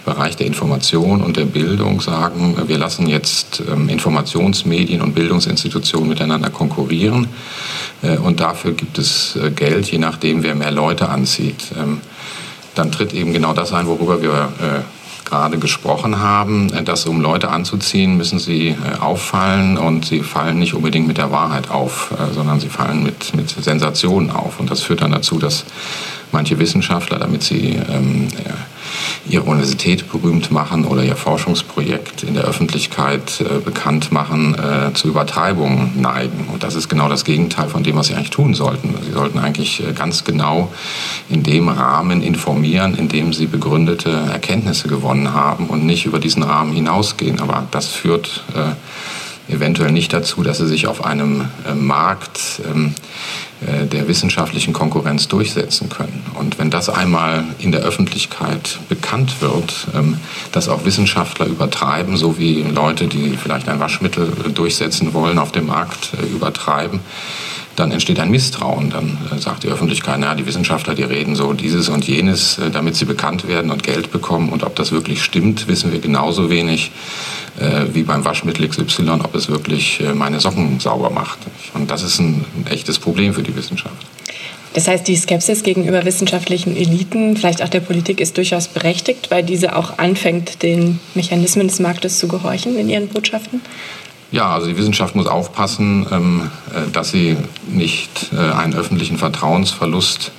Bereich 0.06 0.38
der 0.38 0.48
Information 0.48 1.22
und 1.22 1.38
der 1.38 1.46
Bildung 1.46 2.02
sagen, 2.02 2.56
wir 2.68 2.78
lassen 2.78 3.08
jetzt 3.08 3.62
ähm, 3.70 3.90
Informationsmedien 3.90 5.02
und 5.02 5.14
Bildungsinstitutionen 5.14 6.10
miteinander 6.10 6.50
konkurrieren. 6.50 7.28
Äh, 8.02 8.18
und 8.18 8.40
dafür 8.40 8.74
gibt 8.74 8.98
es 8.98 9.36
äh, 9.36 9.52
Geld, 9.52 9.92
je 9.92 10.00
nachdem, 10.00 10.44
wer 10.44 10.56
mehr 10.56 10.72
Leute 10.72 11.10
anzieht. 11.10 11.74
Ähm, 11.78 12.00
dann 12.76 12.92
tritt 12.92 13.14
eben 13.14 13.34
genau 13.34 13.54
das 13.54 13.74
ein, 13.74 13.88
worüber 13.88 14.22
wir 14.22 14.54
äh, 14.62 15.03
gerade 15.26 15.58
gesprochen 15.58 16.20
haben, 16.20 16.72
dass 16.86 17.06
um 17.06 17.22
Leute 17.22 17.50
anzuziehen, 17.50 18.18
müssen 18.18 18.40
sie 18.40 18.70
äh, 18.70 19.00
auffallen 19.00 19.78
und 19.78 20.06
sie 20.06 20.22
fallen 20.22 20.60
nicht 20.60 20.74
unbedingt 20.74 21.08
mit 21.08 21.18
der 21.18 21.32
Wahrheit 21.32 21.70
auf, 21.70 22.12
äh, 22.12 22.34
sondern 22.34 22.60
sie 22.60 22.70
fallen 22.70 23.04
mit, 23.04 23.36
mit 23.36 23.50
Sensationen 23.50 24.32
auf. 24.32 24.60
Und 24.60 24.70
das 24.72 24.82
führt 24.82 25.02
dann 25.02 25.12
dazu, 25.12 25.40
dass 25.40 25.66
manche 26.32 26.60
Wissenschaftler, 26.60 27.20
damit 27.20 27.44
sie 27.44 27.80
ähm, 27.90 28.28
ihre 29.28 29.44
Universität 29.44 30.12
berühmt 30.12 30.52
machen 30.52 30.86
oder 30.86 31.04
ihr 31.04 31.16
Forschungsprojekt 31.16 32.24
in 32.24 32.34
der 32.34 32.44
Öffentlichkeit 32.44 33.42
äh, 33.42 33.60
bekannt 33.60 34.12
machen, 34.12 34.56
äh, 34.56 34.94
zu 34.94 35.08
Übertreibungen 35.08 36.02
neigen. 36.02 36.48
Und 36.52 36.64
das 36.64 36.76
ist 36.76 36.90
genau 36.90 37.10
das 37.10 37.24
Gegenteil 37.24 37.70
von 37.70 37.84
dem, 37.84 37.96
was 37.96 38.08
sie 38.08 38.16
eigentlich 38.16 38.30
tun 38.30 38.54
sollten. 38.54 38.94
Sie 39.06 39.12
sollten 39.12 39.40
eigentlich 39.40 39.82
äh, 39.82 39.94
ganz 39.94 40.24
genau 40.24 40.72
in 41.30 41.44
dem 41.44 41.70
Rahmen 41.70 42.22
informieren, 42.22 42.96
in 42.96 43.08
dem 43.08 43.34
sie 43.34 43.48
begründete 43.48 44.10
Erkenntnisse 44.10 44.88
gewonnen 44.88 45.34
haben 45.34 45.68
und 45.68 45.86
nicht 45.86 46.06
über 46.06 46.20
diesen 46.20 46.44
Rahmen 46.44 46.74
hinausgehen. 46.74 47.40
Aber 47.40 47.68
das 47.72 47.88
führt 47.88 48.44
äh, 48.56 48.74
eventuell 49.48 49.92
nicht 49.92 50.14
dazu, 50.14 50.44
dass 50.44 50.58
sie 50.58 50.68
sich 50.68 50.88
auf 50.88 51.04
einem 51.04 51.50
äh, 51.68 51.74
Markt 51.74 52.62
ähm, 52.70 52.94
äh, 53.62 53.86
der 53.86 54.08
wissenschaftlichen 54.08 54.74
Konkurrenz 54.74 55.28
durchsetzen 55.28 55.90
können. 55.90 56.24
Und 56.34 56.60
wenn 56.60 56.70
das 56.70 56.90
einmal 56.90 57.44
in 57.60 57.72
der 57.72 57.82
Öffentlichkeit 57.82 58.80
bekannt 58.90 59.42
wird, 59.42 59.88
ähm, 59.96 60.18
dass 60.52 60.70
auch 60.70 60.86
Wissenschaftler 60.86 61.46
übertreiben, 61.46 62.18
so 62.18 62.38
wie 62.38 62.64
Leute, 62.64 63.08
die 63.08 63.38
vielleicht 63.42 63.70
ein 63.70 63.80
Waschmittel 63.80 64.32
durchsetzen 64.54 65.14
wollen, 65.14 65.38
auf 65.38 65.52
dem 65.52 65.68
Markt 65.68 66.12
äh, 66.14 66.26
übertreiben, 66.26 67.00
dann 67.76 67.92
entsteht 67.92 68.20
ein 68.20 68.30
Misstrauen. 68.30 68.90
Dann 68.90 69.18
äh, 69.32 69.40
sagt 69.40 69.64
die 69.64 69.68
Öffentlichkeit, 69.68 70.20
naja, 70.20 70.36
die 70.36 70.46
Wissenschaftler, 70.46 70.96
die 70.96 71.04
reden 71.04 71.36
so 71.36 71.54
dieses 71.54 71.90
und 71.90 72.08
jenes, 72.08 72.58
äh, 72.58 72.70
damit 72.70 72.96
sie 72.96 73.06
bekannt 73.06 73.48
werden 73.48 73.72
und 73.72 73.84
Geld 73.84 74.12
bekommen. 74.12 74.50
Und 74.50 74.64
ob 74.64 74.76
das 74.76 74.92
wirklich 74.92 75.24
stimmt, 75.24 75.68
wissen 75.68 75.92
wir 75.92 76.00
genauso 76.00 76.50
wenig 76.50 76.92
äh, 77.60 77.86
wie 77.94 78.04
beim 78.04 78.26
Waschmittel 78.26 78.68
XY, 78.68 79.10
ob 79.24 79.36
es 79.36 79.50
wirklich 79.50 80.02
meine 80.16 80.40
Socken 80.40 80.80
sauber 80.80 81.10
macht. 81.10 81.40
Und 81.74 81.90
das 81.92 82.04
ist 82.04 82.20
ein 82.20 82.46
echtes 82.70 83.00
Problem 83.00 83.34
für 83.34 83.44
die 83.44 83.56
Wissenschaft. 83.56 83.96
Das 84.74 84.88
heißt, 84.88 85.08
die 85.08 85.16
Skepsis 85.16 85.62
gegenüber 85.62 86.04
wissenschaftlichen 86.04 86.76
Eliten, 86.76 87.38
vielleicht 87.38 87.62
auch 87.62 87.70
der 87.70 87.80
Politik, 87.80 88.20
ist 88.20 88.38
durchaus 88.38 88.68
berechtigt, 88.68 89.30
weil 89.30 89.44
diese 89.44 89.76
auch 89.76 90.00
anfängt, 90.00 90.64
den 90.64 91.00
Mechanismen 91.14 91.68
des 91.68 91.80
Marktes 91.80 92.18
zu 92.18 92.28
gehorchen 92.28 92.76
in 92.78 92.90
ihren 92.90 93.08
Botschaften? 93.08 93.62
Ja, 94.34 94.52
also 94.52 94.66
die 94.66 94.76
Wissenschaft 94.76 95.16
muss 95.16 95.28
aufpassen, 95.28 96.08
ähm, 96.12 96.50
äh, 96.74 96.90
dass 96.92 97.12
sie 97.12 97.38
nicht 97.68 98.32
äh, 98.34 98.52
einen 98.52 98.74
öffentlichen 98.74 99.20
Vertrauensverlust 99.20 100.32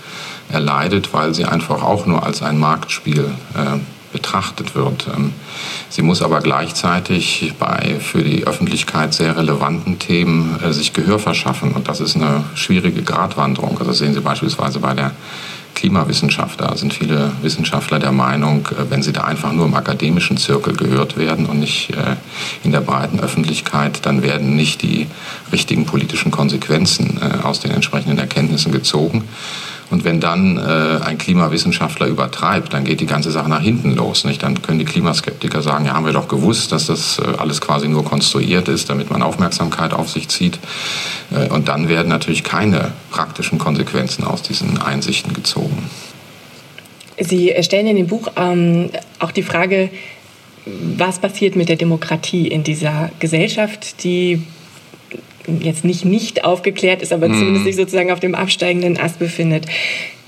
erleidet, 0.49 1.15
weil 1.15 1.33
sie 1.33 1.45
einfach 1.45 1.81
auch 1.81 2.05
nur 2.05 2.25
als 2.25 2.43
ein 2.43 2.59
Marktspiel 2.59 3.31
äh, 3.55 3.79
betrachtet 4.13 4.75
wird. 4.75 5.07
Ähm, 5.17 5.33
sie 5.91 6.03
muss 6.03 6.23
aber 6.23 6.41
gleichzeitig 6.41 7.55
bei 7.61 8.01
für 8.01 8.25
die 8.25 8.49
Öffentlichkeit 8.49 9.15
sehr 9.15 9.37
relevanten 9.37 10.01
Themen 10.01 10.59
sich 10.73 10.93
Gehör 10.93 11.21
verschaffen. 11.21 11.71
Und 11.71 11.87
das 11.87 12.01
ist 12.01 12.17
eine 12.17 12.43
schwierige 12.57 13.03
Gratwanderung. 13.03 13.79
Also 13.79 13.85
das 13.85 13.99
sehen 13.99 14.13
Sie 14.13 14.21
beispielsweise 14.21 14.81
bei 14.81 14.95
der 14.95 15.13
Klimawissenschaftler 15.75 16.77
sind 16.77 16.95
viele 16.95 17.33
Wissenschaftler 17.43 17.99
der 17.99 18.13
Meinung, 18.13 18.69
äh, 18.69 18.91
wenn 18.91 19.03
sie 19.03 19.13
da 19.13 19.25
einfach 19.25 19.53
nur 19.53 19.67
im 19.67 19.75
akademischen 19.75 20.37
Zirkel 20.37 20.75
gehört 20.75 21.17
werden 21.17 21.47
und 21.47 21.61
nicht 21.61 21.91
äh, 21.91 22.17
in 22.63 22.73
der 22.73 22.81
breiten 22.81 23.21
Öffentlichkeit, 23.21 24.07
dann 24.07 24.23
werden 24.23 24.57
nicht 24.57 24.83
die 24.83 25.07
richtigen 25.53 25.87
politischen 25.87 26.31
Konsequenzen 26.31 27.19
äh, 27.21 27.45
aus 27.45 27.61
den 27.61 27.71
entsprechenden 27.71 28.19
Erkenntnissen 28.19 28.73
gezogen. 28.73 29.25
Und 29.95 30.03
wenn 30.03 30.19
dann 30.19 30.57
äh, 30.57 31.05
ein 31.05 31.19
Klimawissenschaftler 31.19 32.09
übertreibt, 32.09 32.73
dann 32.73 32.83
geht 32.83 32.99
die 32.99 33.07
ganze 33.07 33.31
Sache 33.31 33.49
nach 33.49 33.61
hinten 33.61 33.95
los. 33.95 34.25
Nicht? 34.25 34.43
Dann 34.43 34.61
können 34.61 34.81
die 34.81 34.85
Klimaskeptiker 34.85 35.63
sagen, 35.63 35.87
ja, 35.87 35.95
haben 35.95 36.05
wir 36.05 36.13
doch 36.13 36.27
gewusst, 36.27 36.73
dass 36.73 36.87
das 36.87 37.21
äh, 37.21 37.39
alles 37.39 37.61
quasi 37.61 37.87
nur 37.87 38.05
konstruiert 38.05 38.67
ist, 38.67 38.91
damit 38.91 39.09
man 39.13 39.23
Aufmerksamkeit 39.23 39.93
auf 39.93 40.11
sich 40.11 40.27
zieht. 40.27 40.59
Äh, 41.31 41.49
und 41.49 41.69
dann 41.69 41.89
werden 41.89 42.09
natürlich 42.09 42.43
keine 42.43 42.91
praktischen 43.13 43.61
Konsequenzen 43.61 44.25
aus 44.25 44.43
diesen 44.43 44.83
Einsichten 44.83 45.33
gezogen. 45.33 45.89
Sie 47.21 47.55
stellen 47.61 47.87
in 47.87 47.95
dem 47.95 48.09
Buch 48.09 48.33
ähm, 48.35 48.91
auch 49.21 49.31
die 49.31 49.45
Frage, 49.45 49.91
was 50.67 51.21
passiert 51.21 51.55
mit 51.55 51.69
der 51.69 51.77
Demokratie 51.77 52.49
in 52.49 52.65
dieser 52.65 53.11
Gesellschaft, 53.21 54.03
die 54.03 54.43
jetzt 55.61 55.85
nicht 55.85 56.05
nicht 56.05 56.45
aufgeklärt 56.45 57.03
ist, 57.03 57.13
aber 57.13 57.29
mhm. 57.29 57.35
zumindest 57.35 57.65
sich 57.65 57.77
sozusagen 57.77 58.11
auf 58.11 58.21
dem 58.21 58.35
absteigenden 58.35 58.99
Ast 58.99 59.19
befindet. 59.19 59.67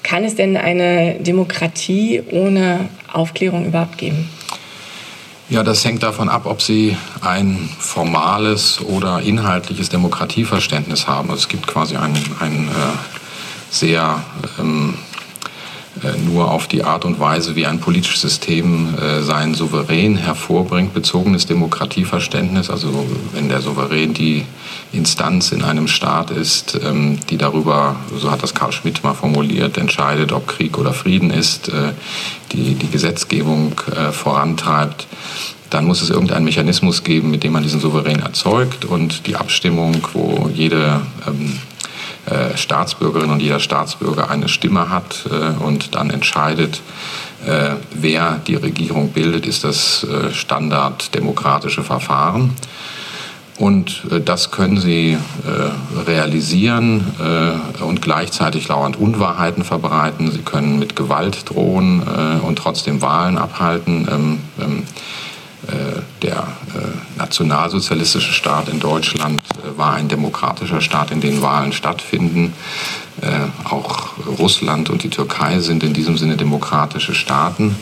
Kann 0.03 0.25
es 0.25 0.37
denn 0.37 0.57
eine 0.57 1.15
Demokratie 1.15 2.23
ohne 2.31 2.89
Aufklärung 3.13 3.67
überhaupt 3.67 3.99
geben? 3.99 4.29
Ja, 5.49 5.63
das 5.63 5.85
hängt 5.85 6.03
davon 6.03 6.29
ab, 6.29 6.43
ob 6.47 6.61
Sie 6.61 6.97
ein 7.21 7.69
formales 7.79 8.81
oder 8.81 9.23
inhaltliches 9.23 9.89
Demokratieverständnis 9.89 11.07
haben. 11.07 11.33
Es 11.33 11.47
gibt 11.47 11.69
quasi 11.69 11.97
ein, 11.97 12.15
ein 12.41 12.69
äh, 12.69 13.71
sehr 13.71 14.25
ähm, 14.59 14.95
äh, 14.95 15.16
nur 16.27 16.51
auf 16.51 16.69
die 16.69 16.85
Art 16.85 17.05
und 17.05 17.19
Weise, 17.19 17.57
wie 17.57 17.67
ein 17.67 17.81
politisches 17.81 18.21
System 18.21 18.95
äh, 18.95 19.23
sein 19.23 19.55
Souverän 19.55 20.17
hervorbringt, 20.17 20.93
bezogenes 20.93 21.47
Demokratieverständnis. 21.47 22.71
Also 22.71 23.07
wenn 23.33 23.49
der 23.49 23.61
Souverän 23.61 24.13
die 24.13 24.45
Instanz 24.93 25.53
in 25.53 25.63
einem 25.63 25.89
Staat 25.89 26.31
ist, 26.31 26.79
ähm, 26.83 27.19
die 27.31 27.39
darüber, 27.39 27.97
so 28.17 28.31
hat 28.31 28.43
das 28.43 28.55
Karl 28.55 28.73
Schmidt 28.73 29.03
mal 29.05 29.15
formuliert, 29.15 29.79
entscheidet, 29.79 30.33
ob 30.33 30.47
Krieg 30.47 30.79
oder 30.79 30.93
Frieden 30.93 31.31
ist, 31.31 31.69
äh, 31.69 31.93
die 32.53 32.75
die 32.75 32.91
Gesetzgebung 32.91 33.73
vorantreibt, 34.13 35.09
dann 35.71 35.85
muss 35.85 36.01
es 36.01 36.11
irgendeinen 36.11 36.45
Mechanismus 36.45 37.03
geben, 37.03 37.31
mit 37.31 37.43
dem 37.43 37.53
man 37.53 37.63
diesen 37.63 37.81
Souverän 37.81 38.21
erzeugt 38.21 38.85
und 38.85 39.27
die 39.27 39.37
Abstimmung, 39.37 39.97
wo 40.13 40.49
jede 40.55 41.01
ähm, 41.27 41.59
äh, 42.27 42.57
Staatsbürgerin 42.57 43.31
und 43.31 43.41
jeder 43.41 43.61
Staatsbürger 43.61 44.31
eine 44.31 44.49
Stimme 44.49 44.91
hat 44.91 45.27
äh, 45.31 45.63
und 45.63 45.95
dann 45.95 46.11
entscheidet, 46.11 46.81
äh, 47.47 47.77
wer 47.93 48.41
die 48.47 48.57
Regierung 48.57 49.11
bildet, 49.11 49.47
ist 49.47 49.63
das 49.63 50.05
äh, 50.05 50.33
standarddemokratische 50.33 51.85
Verfahren. 51.85 52.55
Und 53.59 54.03
äh, 54.11 54.21
das 54.21 54.51
können 54.51 54.79
Sie 54.79 55.13
äh, 55.13 56.01
realisieren 56.01 57.05
und 57.81 58.03
gleichzeitig 58.03 58.69
lauernd 58.69 58.97
Unwahrheiten 58.97 59.65
verbreiten. 59.65 60.31
Sie 60.31 60.43
können 60.43 60.79
mit 60.79 60.97
Gewalt 60.97 61.49
drohen 61.49 62.03
und 62.43 62.57
trotzdem 62.59 63.03
Wahlen 63.03 63.39
abhalten. 63.39 64.09
Ähm, 64.11 64.39
ähm, 64.61 64.83
äh, 65.69 66.01
der 66.23 66.47
nationalsozialistische 67.17 68.33
Staat 68.33 68.69
in 68.69 68.79
Deutschland 68.79 69.41
war 69.77 69.95
ein 69.95 70.09
demokratischer 70.09 70.81
Staat, 70.81 71.11
in 71.11 71.21
dem 71.21 71.43
Wahlen 71.43 71.73
stattfinden. 71.73 72.53
Auch 73.65 74.11
Russland 74.39 74.91
und 74.91 75.03
die 75.03 75.09
Türkei 75.11 75.61
sind 75.61 75.83
in 75.83 75.93
diesem 75.93 76.19
Sinne 76.19 76.37
demokratische 76.37 77.15
Staaten. 77.15 77.77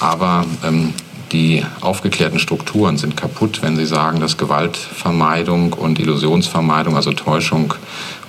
Aber 0.00 0.44
ähm, 0.64 0.94
die 1.32 1.64
aufgeklärten 1.80 2.38
Strukturen 2.38 2.96
sind 2.96 3.16
kaputt, 3.16 3.60
wenn 3.60 3.76
Sie 3.76 3.86
sagen, 3.86 4.20
dass 4.20 4.36
Gewaltvermeidung 4.38 5.72
und 5.74 5.98
Illusionsvermeidung, 5.98 6.96
also 6.96 7.12
Täuschung 7.12 7.74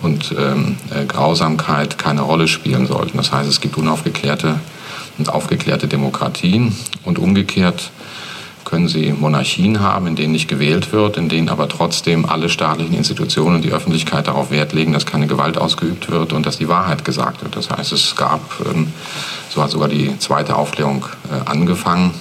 und 0.01 0.35
ähm, 0.37 0.77
Grausamkeit 1.07 1.97
keine 1.97 2.21
Rolle 2.21 2.47
spielen 2.47 2.87
sollten. 2.87 3.17
Das 3.17 3.31
heißt, 3.31 3.47
es 3.47 3.61
gibt 3.61 3.77
unaufgeklärte 3.77 4.59
und 5.17 5.29
aufgeklärte 5.29 5.87
Demokratien. 5.87 6.75
Und 7.05 7.19
umgekehrt 7.19 7.91
können 8.69 8.87
Sie 8.87 9.13
Monarchien 9.13 9.79
haben, 9.79 10.05
in 10.05 10.15
denen 10.15 10.31
nicht 10.31 10.47
gewählt 10.47 10.91
wird, 10.91 11.17
in 11.17 11.27
denen 11.27 11.49
aber 11.49 11.67
trotzdem 11.67 12.25
alle 12.25 12.49
staatlichen 12.49 12.93
Institutionen 12.93 13.55
und 13.55 13.65
die 13.65 13.71
Öffentlichkeit 13.71 14.27
darauf 14.27 14.51
Wert 14.51 14.73
legen, 14.73 14.93
dass 14.93 15.07
keine 15.07 15.25
Gewalt 15.25 15.57
ausgeübt 15.57 16.11
wird 16.11 16.33
und 16.33 16.45
dass 16.45 16.59
die 16.59 16.67
Wahrheit 16.67 17.03
gesagt 17.03 17.41
wird. 17.41 17.55
Das 17.55 17.71
heißt, 17.71 17.91
es 17.91 18.15
gab, 18.15 18.41
ähm, 18.71 18.93
so 19.49 19.63
hat 19.63 19.71
sogar 19.71 19.89
die 19.89 20.17
zweite 20.19 20.55
Aufklärung 20.55 21.07
äh, 21.31 21.49
angefangen, 21.49 22.13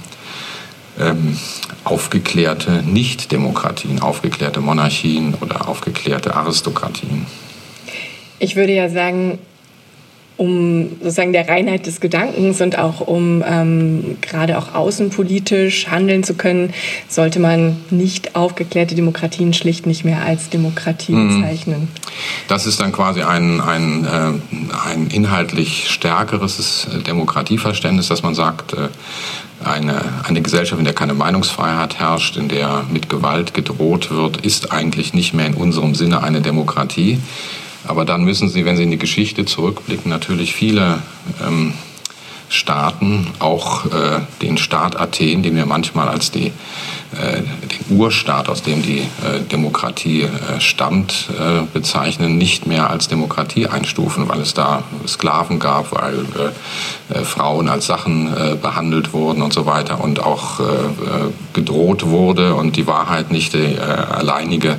ähm, 0.98 1.36
aufgeklärte 1.84 2.82
Nicht-Demokratien, 2.82 4.00
aufgeklärte 4.00 4.60
Monarchien 4.60 5.34
oder 5.42 5.68
aufgeklärte 5.68 6.34
Aristokratien. 6.34 7.26
Ich 8.38 8.56
würde 8.56 8.72
ja 8.72 8.88
sagen, 8.88 9.38
um 10.38 10.90
sozusagen 11.02 11.32
der 11.32 11.48
Reinheit 11.48 11.86
des 11.86 12.00
Gedankens 12.00 12.60
und 12.60 12.78
auch 12.78 13.00
um 13.00 13.44
ähm, 13.46 14.16
gerade 14.20 14.56
auch 14.56 14.72
außenpolitisch 14.72 15.88
handeln 15.88 16.22
zu 16.22 16.34
können, 16.34 16.72
sollte 17.08 17.40
man 17.40 17.76
nicht 17.90 18.36
aufgeklärte 18.36 18.94
Demokratien 18.94 19.52
schlicht 19.52 19.86
nicht 19.86 20.04
mehr 20.04 20.22
als 20.24 20.48
Demokratie 20.48 21.12
mhm. 21.12 21.40
bezeichnen. 21.40 21.88
Das 22.46 22.66
ist 22.66 22.80
dann 22.80 22.92
quasi 22.92 23.22
ein, 23.22 23.60
ein, 23.60 24.04
äh, 24.04 24.88
ein 24.88 25.08
inhaltlich 25.08 25.90
stärkeres 25.90 26.86
Demokratieverständnis, 27.06 28.06
dass 28.06 28.22
man 28.22 28.36
sagt, 28.36 28.74
äh, 28.74 28.88
eine, 29.64 30.00
eine 30.22 30.40
Gesellschaft, 30.40 30.78
in 30.78 30.84
der 30.84 30.94
keine 30.94 31.14
Meinungsfreiheit 31.14 31.98
herrscht, 31.98 32.36
in 32.36 32.48
der 32.48 32.84
mit 32.92 33.08
Gewalt 33.08 33.54
gedroht 33.54 34.12
wird, 34.12 34.38
ist 34.38 34.70
eigentlich 34.70 35.14
nicht 35.14 35.34
mehr 35.34 35.46
in 35.46 35.54
unserem 35.54 35.96
Sinne 35.96 36.22
eine 36.22 36.40
Demokratie. 36.40 37.18
Aber 37.88 38.04
dann 38.04 38.22
müssen 38.22 38.48
Sie, 38.48 38.64
wenn 38.64 38.76
Sie 38.76 38.82
in 38.82 38.90
die 38.90 38.98
Geschichte 38.98 39.44
zurückblicken, 39.44 40.10
natürlich 40.10 40.54
viele 40.54 41.02
ähm, 41.44 41.72
Staaten, 42.50 43.26
auch 43.38 43.86
äh, 43.86 44.20
den 44.42 44.58
Staat 44.58 44.98
Athen, 44.98 45.42
den 45.42 45.56
wir 45.56 45.66
manchmal 45.66 46.08
als 46.08 46.30
die 46.30 46.52
den 47.12 47.98
Urstaat, 47.98 48.48
aus 48.48 48.62
dem 48.62 48.82
die 48.82 48.98
äh, 48.98 49.40
Demokratie 49.50 50.22
äh, 50.22 50.60
stammt, 50.60 51.28
bezeichnen, 51.72 52.36
nicht 52.36 52.66
mehr 52.66 52.90
als 52.90 53.08
Demokratie 53.08 53.66
einstufen, 53.66 54.28
weil 54.28 54.40
es 54.40 54.54
da 54.54 54.82
Sklaven 55.06 55.58
gab, 55.58 55.92
weil 55.92 56.24
Frauen 57.24 57.68
als 57.68 57.86
Sachen 57.86 58.30
behandelt 58.60 59.12
wurden 59.12 59.42
und 59.42 59.52
so 59.52 59.66
weiter 59.66 60.02
und 60.02 60.20
auch 60.20 60.60
gedroht 61.52 62.06
wurde 62.06 62.54
und 62.54 62.76
die 62.76 62.86
Wahrheit 62.86 63.30
nicht 63.30 63.54
die 63.54 63.78
alleinige, 63.78 64.78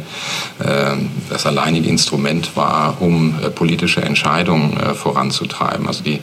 das 1.30 1.46
alleinige 1.46 1.90
Instrument 1.90 2.56
war, 2.56 2.98
um 3.00 3.36
politische 3.56 4.02
Entscheidungen 4.02 4.78
voranzutreiben. 4.96 5.88
Also 5.88 6.04
die 6.04 6.20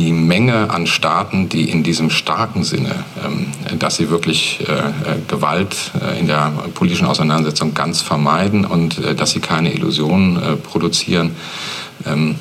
die 0.00 0.12
Menge 0.12 0.70
an 0.70 0.86
Staaten, 0.86 1.50
die 1.50 1.68
in 1.68 1.82
diesem 1.82 2.08
starken 2.08 2.64
Sinne, 2.64 3.04
ähm, 3.22 3.48
dass 3.78 3.96
sie 3.96 4.08
wirklich 4.08 4.60
äh, 4.66 4.72
äh, 4.72 4.92
Gewalt 5.28 5.76
äh, 6.00 6.18
in 6.18 6.26
der 6.26 6.50
politischen 6.74 7.06
Auseinandersetzung 7.06 7.74
ganz 7.74 8.00
vermeiden 8.00 8.64
und 8.64 8.98
dass 9.20 9.32
sie 9.32 9.40
keine 9.40 9.74
Illusionen 9.74 10.58
produzieren, 10.62 11.36
ähm, 12.06 12.36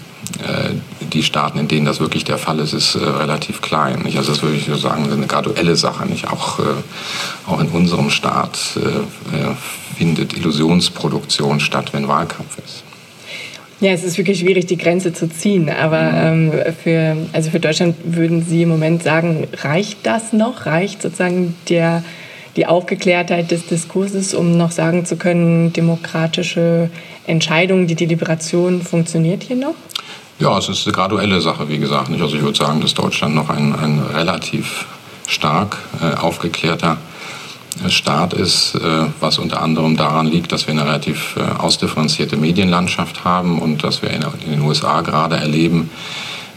die 1.02 1.24
Staaten, 1.24 1.58
in 1.58 1.68
denen 1.68 1.86
das 1.86 2.00
wirklich 2.00 2.24
der 2.24 2.38
Fall 2.38 2.60
ist, 2.60 2.74
ist 2.74 2.96
relativ 2.96 3.62
klein. 3.62 4.04
Also 4.06 4.32
das 4.32 4.44
würde 4.44 4.58
ich 4.58 4.70
sagen, 4.80 5.12
eine 5.12 5.26
graduelle 5.26 5.76
Sache. 5.76 6.06
Auch 6.30 7.60
in 7.60 7.68
unserem 7.70 8.12
Staat 8.12 8.60
findet 9.98 10.38
Illusionsproduktion 10.38 11.60
statt, 11.60 11.94
wenn 11.94 12.08
Wahlkampf 12.08 12.60
ist. 12.64 12.84
Ja, 13.82 13.92
es 13.92 14.04
ist 14.04 14.18
wirklich 14.18 14.40
schwierig, 14.40 14.66
die 14.66 14.78
Grenze 14.78 15.14
zu 15.14 15.30
ziehen. 15.30 15.70
Aber 15.70 16.12
ähm, 16.14 16.52
für, 16.84 17.16
also 17.32 17.50
für 17.50 17.62
Deutschland 17.62 17.96
würden 18.04 18.44
Sie 18.44 18.64
im 18.64 18.70
Moment 18.70 19.04
sagen, 19.04 19.48
reicht 19.62 20.06
das 20.06 20.34
noch? 20.34 20.66
Reicht 20.66 21.02
sozusagen 21.02 21.56
der, 21.70 22.04
die 22.58 22.66
Aufgeklärtheit 22.66 23.52
des 23.52 23.68
Diskurses, 23.68 24.34
um 24.34 24.58
noch 24.58 24.72
sagen 24.72 25.06
zu 25.06 25.16
können, 25.16 25.72
demokratische 25.72 26.90
Entscheidungen, 27.26 27.88
die 27.88 27.96
Deliberation 27.96 28.82
funktioniert 28.82 29.44
hier 29.44 29.56
noch? 29.56 29.76
Ja, 30.40 30.58
es 30.58 30.68
ist 30.68 30.86
eine 30.86 30.94
graduelle 30.94 31.40
Sache, 31.40 31.70
wie 31.70 31.78
gesagt. 31.78 32.10
Also 32.12 32.36
ich 32.36 32.42
würde 32.42 32.58
sagen, 32.58 32.82
dass 32.82 32.94
Deutschland 32.94 33.34
noch 33.34 33.50
ein, 33.50 33.74
ein 33.74 34.00
relativ 34.14 34.88
stark 35.28 35.78
äh, 36.02 36.18
aufgeklärter 36.18 36.98
Staat 37.88 38.34
ist, 38.34 38.76
äh, 38.76 39.06
was 39.20 39.40
unter 39.40 39.62
anderem 39.62 39.96
daran 39.96 40.28
liegt, 40.28 40.52
dass 40.52 40.68
wir 40.68 40.74
eine 40.74 40.86
relativ 40.86 41.36
äh, 41.38 41.42
ausdifferenzierte 41.42 42.36
Medienlandschaft 42.36 43.24
haben 43.24 43.60
und 43.60 43.84
dass 43.84 44.02
wir 44.02 44.10
in 44.10 44.22
den 44.52 44.62
USA 44.62 45.02
gerade 45.02 45.38
erleben, 45.38 45.90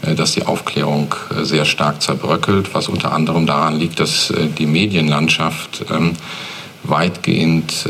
äh, 0.01 0.15
dass 0.15 0.33
die 0.33 0.45
Aufklärung 0.45 1.15
sehr 1.41 1.65
stark 1.65 2.01
zerbröckelt, 2.01 2.73
was 2.73 2.89
unter 2.89 3.13
anderem 3.13 3.45
daran 3.45 3.79
liegt, 3.79 3.99
dass 3.99 4.33
die 4.57 4.65
Medienlandschaft 4.65 5.85
ähm, 5.91 6.13
weitgehend 6.85 7.87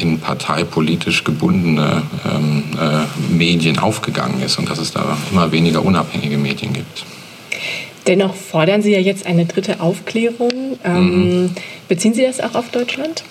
in 0.00 0.18
parteipolitisch 0.18 1.22
gebundene 1.22 2.02
ähm, 2.28 2.64
Medien 3.30 3.78
aufgegangen 3.78 4.42
ist 4.42 4.58
und 4.58 4.68
dass 4.68 4.78
es 4.78 4.90
da 4.90 5.16
immer 5.30 5.52
weniger 5.52 5.84
unabhängige 5.84 6.36
Medien 6.38 6.72
gibt. 6.72 7.04
Dennoch 8.06 8.34
fordern 8.34 8.82
Sie 8.82 8.92
ja 8.92 8.98
jetzt 8.98 9.26
eine 9.26 9.46
dritte 9.46 9.80
Aufklärung. 9.80 10.78
Ähm, 10.84 11.42
mhm. 11.42 11.50
Beziehen 11.88 12.14
Sie 12.14 12.22
das 12.22 12.40
auch 12.40 12.54
auf 12.54 12.70
Deutschland? 12.70 13.22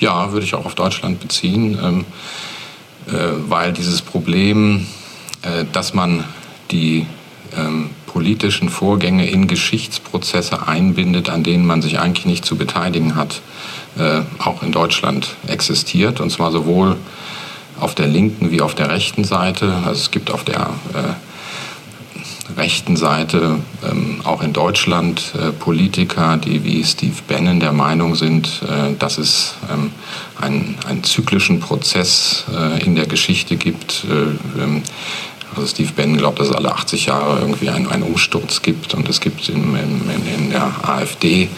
Ja, 0.00 0.32
würde 0.32 0.44
ich 0.44 0.54
auch 0.54 0.66
auf 0.66 0.74
Deutschland 0.74 1.20
beziehen, 1.20 1.78
ähm, 1.82 2.04
äh, 3.06 3.12
weil 3.48 3.72
dieses 3.72 4.02
Problem, 4.02 4.86
äh, 5.42 5.64
dass 5.72 5.94
man 5.94 6.24
die 6.70 7.06
ähm, 7.56 7.90
politischen 8.06 8.68
Vorgänge 8.68 9.28
in 9.28 9.46
Geschichtsprozesse 9.46 10.66
einbindet, 10.66 11.30
an 11.30 11.42
denen 11.42 11.66
man 11.66 11.80
sich 11.82 11.98
eigentlich 11.98 12.26
nicht 12.26 12.44
zu 12.44 12.56
beteiligen 12.56 13.14
hat, 13.14 13.40
äh, 13.98 14.20
auch 14.38 14.62
in 14.62 14.72
Deutschland 14.72 15.36
existiert. 15.46 16.20
Und 16.20 16.30
zwar 16.30 16.52
sowohl 16.52 16.96
auf 17.80 17.94
der 17.94 18.06
linken 18.06 18.50
wie 18.50 18.60
auf 18.60 18.74
der 18.74 18.90
rechten 18.90 19.24
Seite. 19.24 19.74
Also 19.84 20.00
es 20.00 20.10
gibt 20.10 20.30
auf 20.30 20.44
der 20.44 20.70
äh, 20.94 21.14
rechten 22.56 22.96
Seite, 22.96 23.58
ähm, 23.88 24.20
auch 24.24 24.42
in 24.42 24.52
Deutschland, 24.52 25.32
äh, 25.38 25.52
Politiker, 25.52 26.36
die 26.36 26.64
wie 26.64 26.84
Steve 26.84 27.14
Bannon 27.28 27.60
der 27.60 27.72
Meinung 27.72 28.14
sind, 28.14 28.62
äh, 28.68 28.94
dass 28.98 29.18
es 29.18 29.54
ähm, 29.72 29.90
einen, 30.40 30.76
einen 30.86 31.04
zyklischen 31.04 31.60
Prozess 31.60 32.44
äh, 32.52 32.84
in 32.84 32.94
der 32.96 33.06
Geschichte 33.06 33.56
gibt, 33.56 34.04
äh, 34.04 34.60
ähm, 34.62 34.82
also 35.54 35.66
Steve 35.66 35.92
Bannon 35.94 36.18
glaubt, 36.18 36.40
dass 36.40 36.48
es 36.48 36.54
alle 36.54 36.72
80 36.72 37.06
Jahre 37.06 37.40
irgendwie 37.40 37.70
einen, 37.70 37.86
einen 37.86 38.02
Umsturz 38.02 38.62
gibt. 38.62 38.94
Und 38.94 39.08
es 39.08 39.20
gibt 39.20 39.48
in, 39.48 39.76
in, 39.76 40.26
in 40.34 40.50
der 40.50 40.72
AfD 40.82 41.48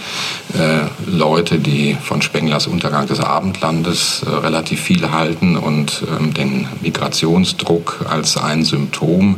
äh, 0.54 0.86
Leute, 1.06 1.58
die 1.58 1.96
von 2.02 2.22
Spenglers 2.22 2.66
Untergang 2.66 3.06
des 3.06 3.20
Abendlandes 3.20 4.22
äh, 4.24 4.30
relativ 4.30 4.80
viel 4.80 5.10
halten 5.10 5.56
und 5.56 6.02
ähm, 6.18 6.34
den 6.34 6.66
Migrationsdruck 6.80 8.06
als 8.08 8.36
ein 8.36 8.64
Symptom 8.64 9.36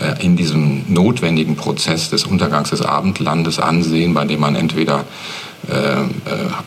äh, 0.00 0.24
in 0.24 0.36
diesem 0.36 0.84
notwendigen 0.92 1.56
Prozess 1.56 2.10
des 2.10 2.24
Untergangs 2.24 2.70
des 2.70 2.82
Abendlandes 2.82 3.58
ansehen, 3.58 4.14
bei 4.14 4.24
dem 4.24 4.40
man 4.40 4.56
entweder 4.56 5.04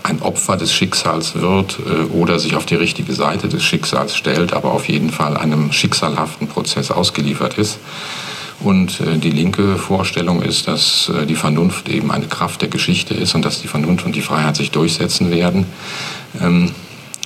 ein 0.03 0.21
Opfer 0.21 0.57
des 0.57 0.73
Schicksals 0.73 1.35
wird 1.35 1.79
äh, 1.79 2.13
oder 2.13 2.39
sich 2.39 2.55
auf 2.55 2.65
die 2.65 2.75
richtige 2.75 3.13
Seite 3.13 3.47
des 3.47 3.63
Schicksals 3.63 4.15
stellt, 4.15 4.53
aber 4.53 4.71
auf 4.71 4.87
jeden 4.87 5.11
Fall 5.11 5.37
einem 5.37 5.71
schicksalhaften 5.71 6.47
Prozess 6.47 6.91
ausgeliefert 6.91 7.57
ist. 7.57 7.79
Und 8.59 8.99
die 8.99 9.29
linke 9.29 9.75
Vorstellung 9.75 10.41
ist, 10.41 10.67
dass 10.67 11.11
die 11.29 11.35
Vernunft 11.35 11.89
eben 11.89 12.09
eine 12.09 12.25
Kraft 12.25 12.59
der 12.63 12.69
Geschichte 12.69 13.13
ist 13.13 13.35
und 13.35 13.45
dass 13.45 13.61
die 13.61 13.67
Vernunft 13.67 14.03
und 14.03 14.15
die 14.15 14.23
Freiheit 14.23 14.55
sich 14.55 14.71
durchsetzen 14.71 15.29
werden. 15.29 15.67
Ähm, 16.41 16.71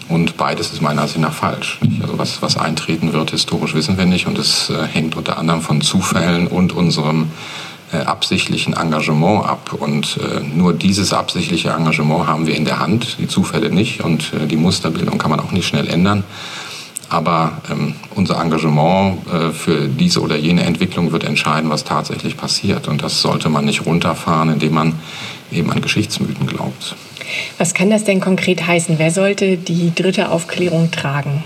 und 0.10 0.36
beides 0.36 0.74
ist 0.74 0.82
meiner 0.82 1.04
Ansicht 1.04 1.22
nach 1.22 1.34
falsch. 1.34 1.80
Also 2.02 2.18
was, 2.18 2.42
was 2.42 2.58
eintreten 2.58 3.14
wird, 3.14 3.32
historisch 3.32 3.74
wissen 3.74 3.98
wir 3.98 4.06
nicht. 4.06 4.28
Und 4.28 4.38
es 4.38 4.70
hängt 4.92 5.16
unter 5.16 5.38
anderem 5.38 5.62
von 5.62 5.80
Zufällen 5.80 6.48
und 6.48 6.74
unserem 6.74 7.24
äh, 7.24 7.28
absichtlichen 7.98 8.74
Engagement 8.74 9.46
ab. 9.46 9.74
Und 9.78 10.18
äh, 10.18 10.42
nur 10.42 10.74
dieses 10.74 11.14
absichtliche 11.14 11.70
Engagement 11.70 12.28
haben 12.28 12.48
wir 12.48 12.56
in 12.56 12.66
der 12.66 12.80
Hand, 12.80 13.18
die 13.20 13.28
Zufälle 13.28 13.70
nicht. 13.70 14.04
Und 14.04 14.34
äh, 14.34 14.48
die 14.48 14.58
Musterbildung 14.58 15.18
kann 15.18 15.32
man 15.32 15.40
auch 15.40 15.52
nicht 15.52 15.68
schnell 15.68 15.88
ändern. 15.88 16.24
Aber 17.10 17.62
ähm, 17.70 17.96
unser 18.16 18.42
Engagement 18.42 19.28
äh, 19.28 19.52
für 19.52 19.88
diese 19.88 20.22
oder 20.22 20.38
jene 20.38 20.64
Entwicklung 20.64 21.12
wird 21.12 21.26
entscheiden, 21.26 21.70
was 21.70 21.84
tatsächlich 21.84 22.38
passiert. 22.38 22.88
Und 22.88 23.04
das 23.04 23.22
sollte 23.22 23.50
man 23.50 23.66
nicht 23.66 23.86
runterfahren, 23.86 24.54
indem 24.54 24.74
man 24.74 24.94
eben 25.52 25.72
an 25.72 25.82
Geschichtsmythen 25.82 26.48
glaubt. 26.48 26.96
Was 27.58 27.74
kann 27.74 27.90
das 27.90 28.06
denn 28.06 28.22
konkret 28.22 28.66
heißen? 28.66 28.98
Wer 28.98 29.12
sollte 29.12 29.58
die 29.58 29.94
dritte 29.94 30.30
Aufklärung 30.30 30.92
tragen? 30.92 31.44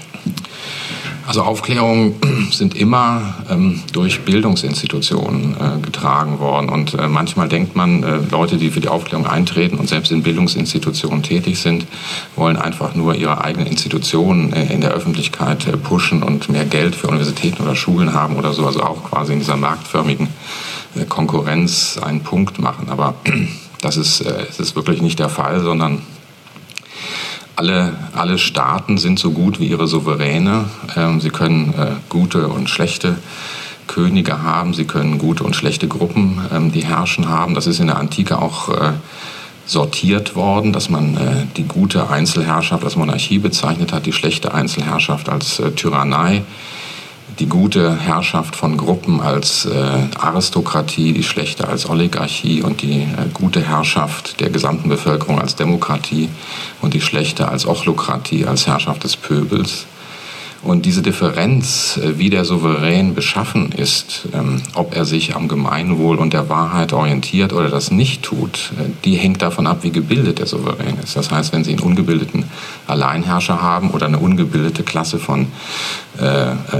Also 1.28 1.42
Aufklärung 1.42 2.16
sind 2.52 2.76
immer 2.76 3.36
ähm, 3.50 3.82
durch 3.94 4.22
Bildungsinstitutionen 4.22 5.56
äh, 5.56 5.82
getragen 5.82 6.40
worden. 6.40 6.70
Und 6.70 6.94
äh, 6.94 7.08
manchmal 7.08 7.50
denkt 7.50 7.76
man, 7.76 8.04
äh, 8.04 8.20
Leute, 8.32 8.58
die 8.58 8.70
für 8.70 8.80
die 8.80 8.90
Aufklärung 8.90 9.26
eintreten 9.26 9.78
und 9.78 9.90
selbst 9.90 10.12
in 10.12 10.22
Bildungsinstitutionen 10.22 11.24
tätig 11.24 11.60
sind, 11.60 11.88
wollen 12.36 12.58
einfach 12.58 12.94
nur 12.94 13.16
ihre 13.16 13.44
eigenen 13.44 13.68
Institutionen 13.68 14.54
äh, 14.54 14.72
in 14.72 14.82
der 14.82 14.92
Öffentlichkeit 14.92 15.68
äh, 15.68 15.78
pushen 15.78 16.22
und 16.22 16.50
mehr 16.50 16.66
Geld 16.66 16.96
für 16.96 17.08
Universitäten 17.08 17.64
oder 17.64 17.76
Schulen 17.76 18.14
haben 18.14 18.36
oder 18.36 18.54
so. 18.54 18.66
Also 18.66 18.82
auch 18.84 19.04
quasi 19.04 19.34
in 19.34 19.40
dieser 19.40 19.58
marktförmigen 19.58 20.28
äh, 20.96 21.06
Konkurrenz 21.06 21.98
einen 21.98 22.22
Punkt 22.22 22.60
machen. 22.60 22.90
Aber 22.90 23.16
das 23.82 23.98
ist, 23.98 24.24
das 24.26 24.60
ist 24.60 24.76
wirklich 24.76 25.02
nicht 25.02 25.20
der 25.20 25.30
Fall, 25.30 25.62
sondern 25.62 26.02
alle, 27.56 27.94
alle 28.13 28.38
Staaten 28.38 28.98
sind 28.98 29.20
so 29.20 29.32
gut 29.32 29.60
wie 29.60 29.68
ihre 29.68 29.88
Souveräne. 29.88 30.65
Ähm, 30.96 31.22
sie 31.22 31.30
können 31.30 31.74
äh, 31.78 31.91
gute 32.10 32.48
und 32.48 32.70
schlechte 32.70 33.18
Könige 33.88 34.41
haben, 34.41 34.74
sie 34.74 34.86
können 34.86 35.18
gute 35.18 35.44
und 35.44 35.56
schlechte 35.56 35.88
Gruppen, 35.88 36.41
ähm, 36.54 36.72
die 36.72 36.86
herrschen 36.86 37.30
haben. 37.30 37.56
Das 37.56 37.68
ist 37.68 37.80
in 37.80 37.88
der 37.88 37.98
Antike 37.98 38.41
auch 38.41 38.70
äh, 38.70 38.94
sortiert 39.65 40.36
worden, 40.36 40.74
dass 40.74 40.89
man 40.89 41.18
äh, 41.18 41.46
die 41.56 41.63
gute 41.63 42.10
Einzelherrschaft 42.10 42.84
als 42.84 42.96
Monarchie 42.96 43.39
bezeichnet 43.39 43.94
hat, 43.94 44.06
die 44.06 44.13
schlechte 44.13 44.54
Einzelherrschaft 44.54 45.30
als 45.30 45.60
äh, 45.60 45.72
Tyrannei 45.72 46.44
die 47.39 47.48
gute 47.48 47.98
Herrschaft 47.98 48.56
von 48.56 48.78
Gruppen 48.78 49.21
als 49.21 49.65
äh, 49.65 50.08
Aristokratie, 50.17 51.13
die 51.13 51.24
schlechte 51.24 51.67
als 51.67 51.89
Oligarchie 51.89 52.62
und 52.62 52.82
die 52.82 53.02
äh, 53.02 53.30
gute 53.34 53.62
Herrschaft 53.62 54.39
der 54.39 54.50
gesamten 54.50 54.89
Bevölkerung 54.89 55.39
als 55.39 55.56
Demokratie 55.56 56.30
und 56.82 56.93
die 56.93 57.02
schlechte 57.02 57.48
als 57.48 57.65
Ochlokratie, 57.65 58.45
als 58.45 58.67
Herrschaft 58.67 59.04
des 59.04 59.17
Pöbels. 59.17 59.86
Und 60.65 60.88
diese 60.88 61.04
Differenz, 61.04 61.97
äh, 61.97 62.17
wie 62.17 62.32
der 62.32 62.43
Souverän 62.43 63.13
beschaffen 63.13 63.71
ist, 63.71 64.28
ähm, 64.34 64.63
ob 64.73 64.95
er 64.95 65.06
sich 65.06 65.36
am 65.36 65.47
Gemeinwohl 65.47 66.17
und 66.17 66.34
der 66.34 66.49
Wahrheit 66.49 66.91
orientiert 66.91 67.54
oder 67.54 67.69
das 67.69 67.91
nicht 67.91 68.23
tut, 68.23 68.71
äh, 68.80 68.89
die 69.06 69.13
hängt 69.13 69.43
davon 69.43 69.67
ab, 69.67 69.84
wie 69.84 69.91
gebildet 69.91 70.39
der 70.39 70.47
Souverän 70.47 70.97
ist. 71.04 71.15
Das 71.15 71.30
heißt, 71.30 71.54
wenn 71.54 71.63
Sie 71.63 71.73
einen 71.73 71.82
ungebildeten 71.82 72.45
Alleinherrscher 72.88 73.62
haben 73.62 73.91
oder 73.91 74.08
eine 74.08 74.17
ungebildete 74.17 74.82
Klasse 74.82 75.19
von 75.19 75.47
äh, 76.17 76.23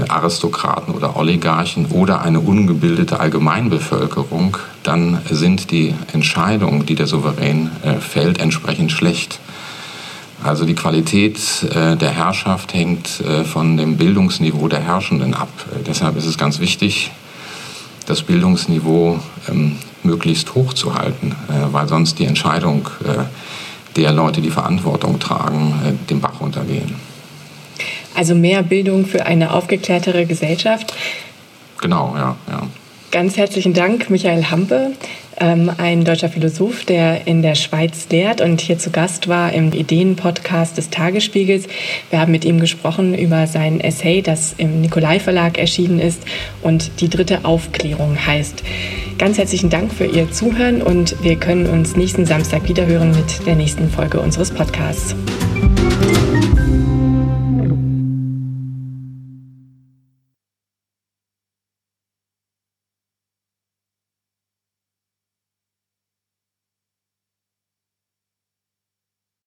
Aristokraten 0.08 0.92
oder 0.92 1.16
Oligarchen 1.16 1.86
oder 1.86 2.22
eine 2.22 2.40
ungebildete 2.40 3.20
Allgemeinbevölkerung, 3.20 4.56
dann 4.82 5.20
sind 5.30 5.70
die 5.70 5.94
Entscheidungen, 6.12 6.86
die 6.86 6.96
der 6.96 7.06
Souverän 7.06 7.70
fällt, 8.00 8.40
entsprechend 8.40 8.92
schlecht. 8.92 9.40
Also 10.46 10.64
die 10.64 10.74
Qualität 10.74 11.38
äh, 11.74 11.96
der 11.96 12.10
Herrschaft 12.10 12.72
hängt 12.72 13.20
äh, 13.20 13.44
von 13.44 13.76
dem 13.76 13.96
Bildungsniveau 13.96 14.68
der 14.68 14.80
Herrschenden 14.80 15.34
ab. 15.34 15.48
Äh, 15.72 15.82
deshalb 15.84 16.16
ist 16.16 16.26
es 16.26 16.38
ganz 16.38 16.60
wichtig, 16.60 17.10
das 18.06 18.22
Bildungsniveau 18.22 19.18
ähm, 19.48 19.76
möglichst 20.04 20.54
hoch 20.54 20.72
zu 20.72 20.94
halten, 20.94 21.34
äh, 21.48 21.72
weil 21.72 21.88
sonst 21.88 22.20
die 22.20 22.26
Entscheidung 22.26 22.88
äh, 23.04 23.24
der 23.96 24.12
Leute, 24.12 24.40
die 24.40 24.50
Verantwortung 24.50 25.18
tragen, 25.18 25.74
äh, 25.84 26.08
dem 26.08 26.20
Bach 26.20 26.40
runtergehen. 26.40 26.94
Also 28.14 28.34
mehr 28.34 28.62
Bildung 28.62 29.04
für 29.04 29.26
eine 29.26 29.52
aufgeklärtere 29.52 30.26
Gesellschaft. 30.26 30.94
Genau, 31.80 32.14
ja, 32.16 32.36
ja. 32.48 32.62
Ganz 33.10 33.36
herzlichen 33.36 33.72
Dank, 33.72 34.10
Michael 34.10 34.50
Hampe 34.50 34.92
ähm, 35.38 35.70
ein 35.76 36.04
deutscher 36.04 36.28
Philosoph, 36.28 36.84
der 36.84 37.26
in 37.26 37.42
der 37.42 37.54
Schweiz 37.54 38.08
lehrt 38.10 38.40
und 38.40 38.60
hier 38.60 38.78
zu 38.78 38.90
Gast 38.90 39.28
war 39.28 39.52
im 39.52 39.72
Ideenpodcast 39.72 40.76
des 40.76 40.90
Tagesspiegels. 40.90 41.66
Wir 42.10 42.20
haben 42.20 42.32
mit 42.32 42.44
ihm 42.44 42.60
gesprochen 42.60 43.14
über 43.14 43.46
sein 43.46 43.80
Essay, 43.80 44.22
das 44.22 44.54
im 44.56 44.80
Nikolai 44.80 45.20
Verlag 45.20 45.58
erschienen 45.58 46.00
ist 46.00 46.22
und 46.62 47.00
die 47.00 47.08
dritte 47.08 47.44
Aufklärung 47.44 48.16
heißt. 48.26 48.62
Ganz 49.18 49.38
herzlichen 49.38 49.70
Dank 49.70 49.92
für 49.92 50.06
Ihr 50.06 50.30
Zuhören 50.30 50.82
und 50.82 51.22
wir 51.22 51.36
können 51.36 51.66
uns 51.66 51.96
nächsten 51.96 52.26
Samstag 52.26 52.68
wiederhören 52.68 53.10
mit 53.10 53.46
der 53.46 53.56
nächsten 53.56 53.90
Folge 53.90 54.20
unseres 54.20 54.50
Podcasts. 54.50 55.14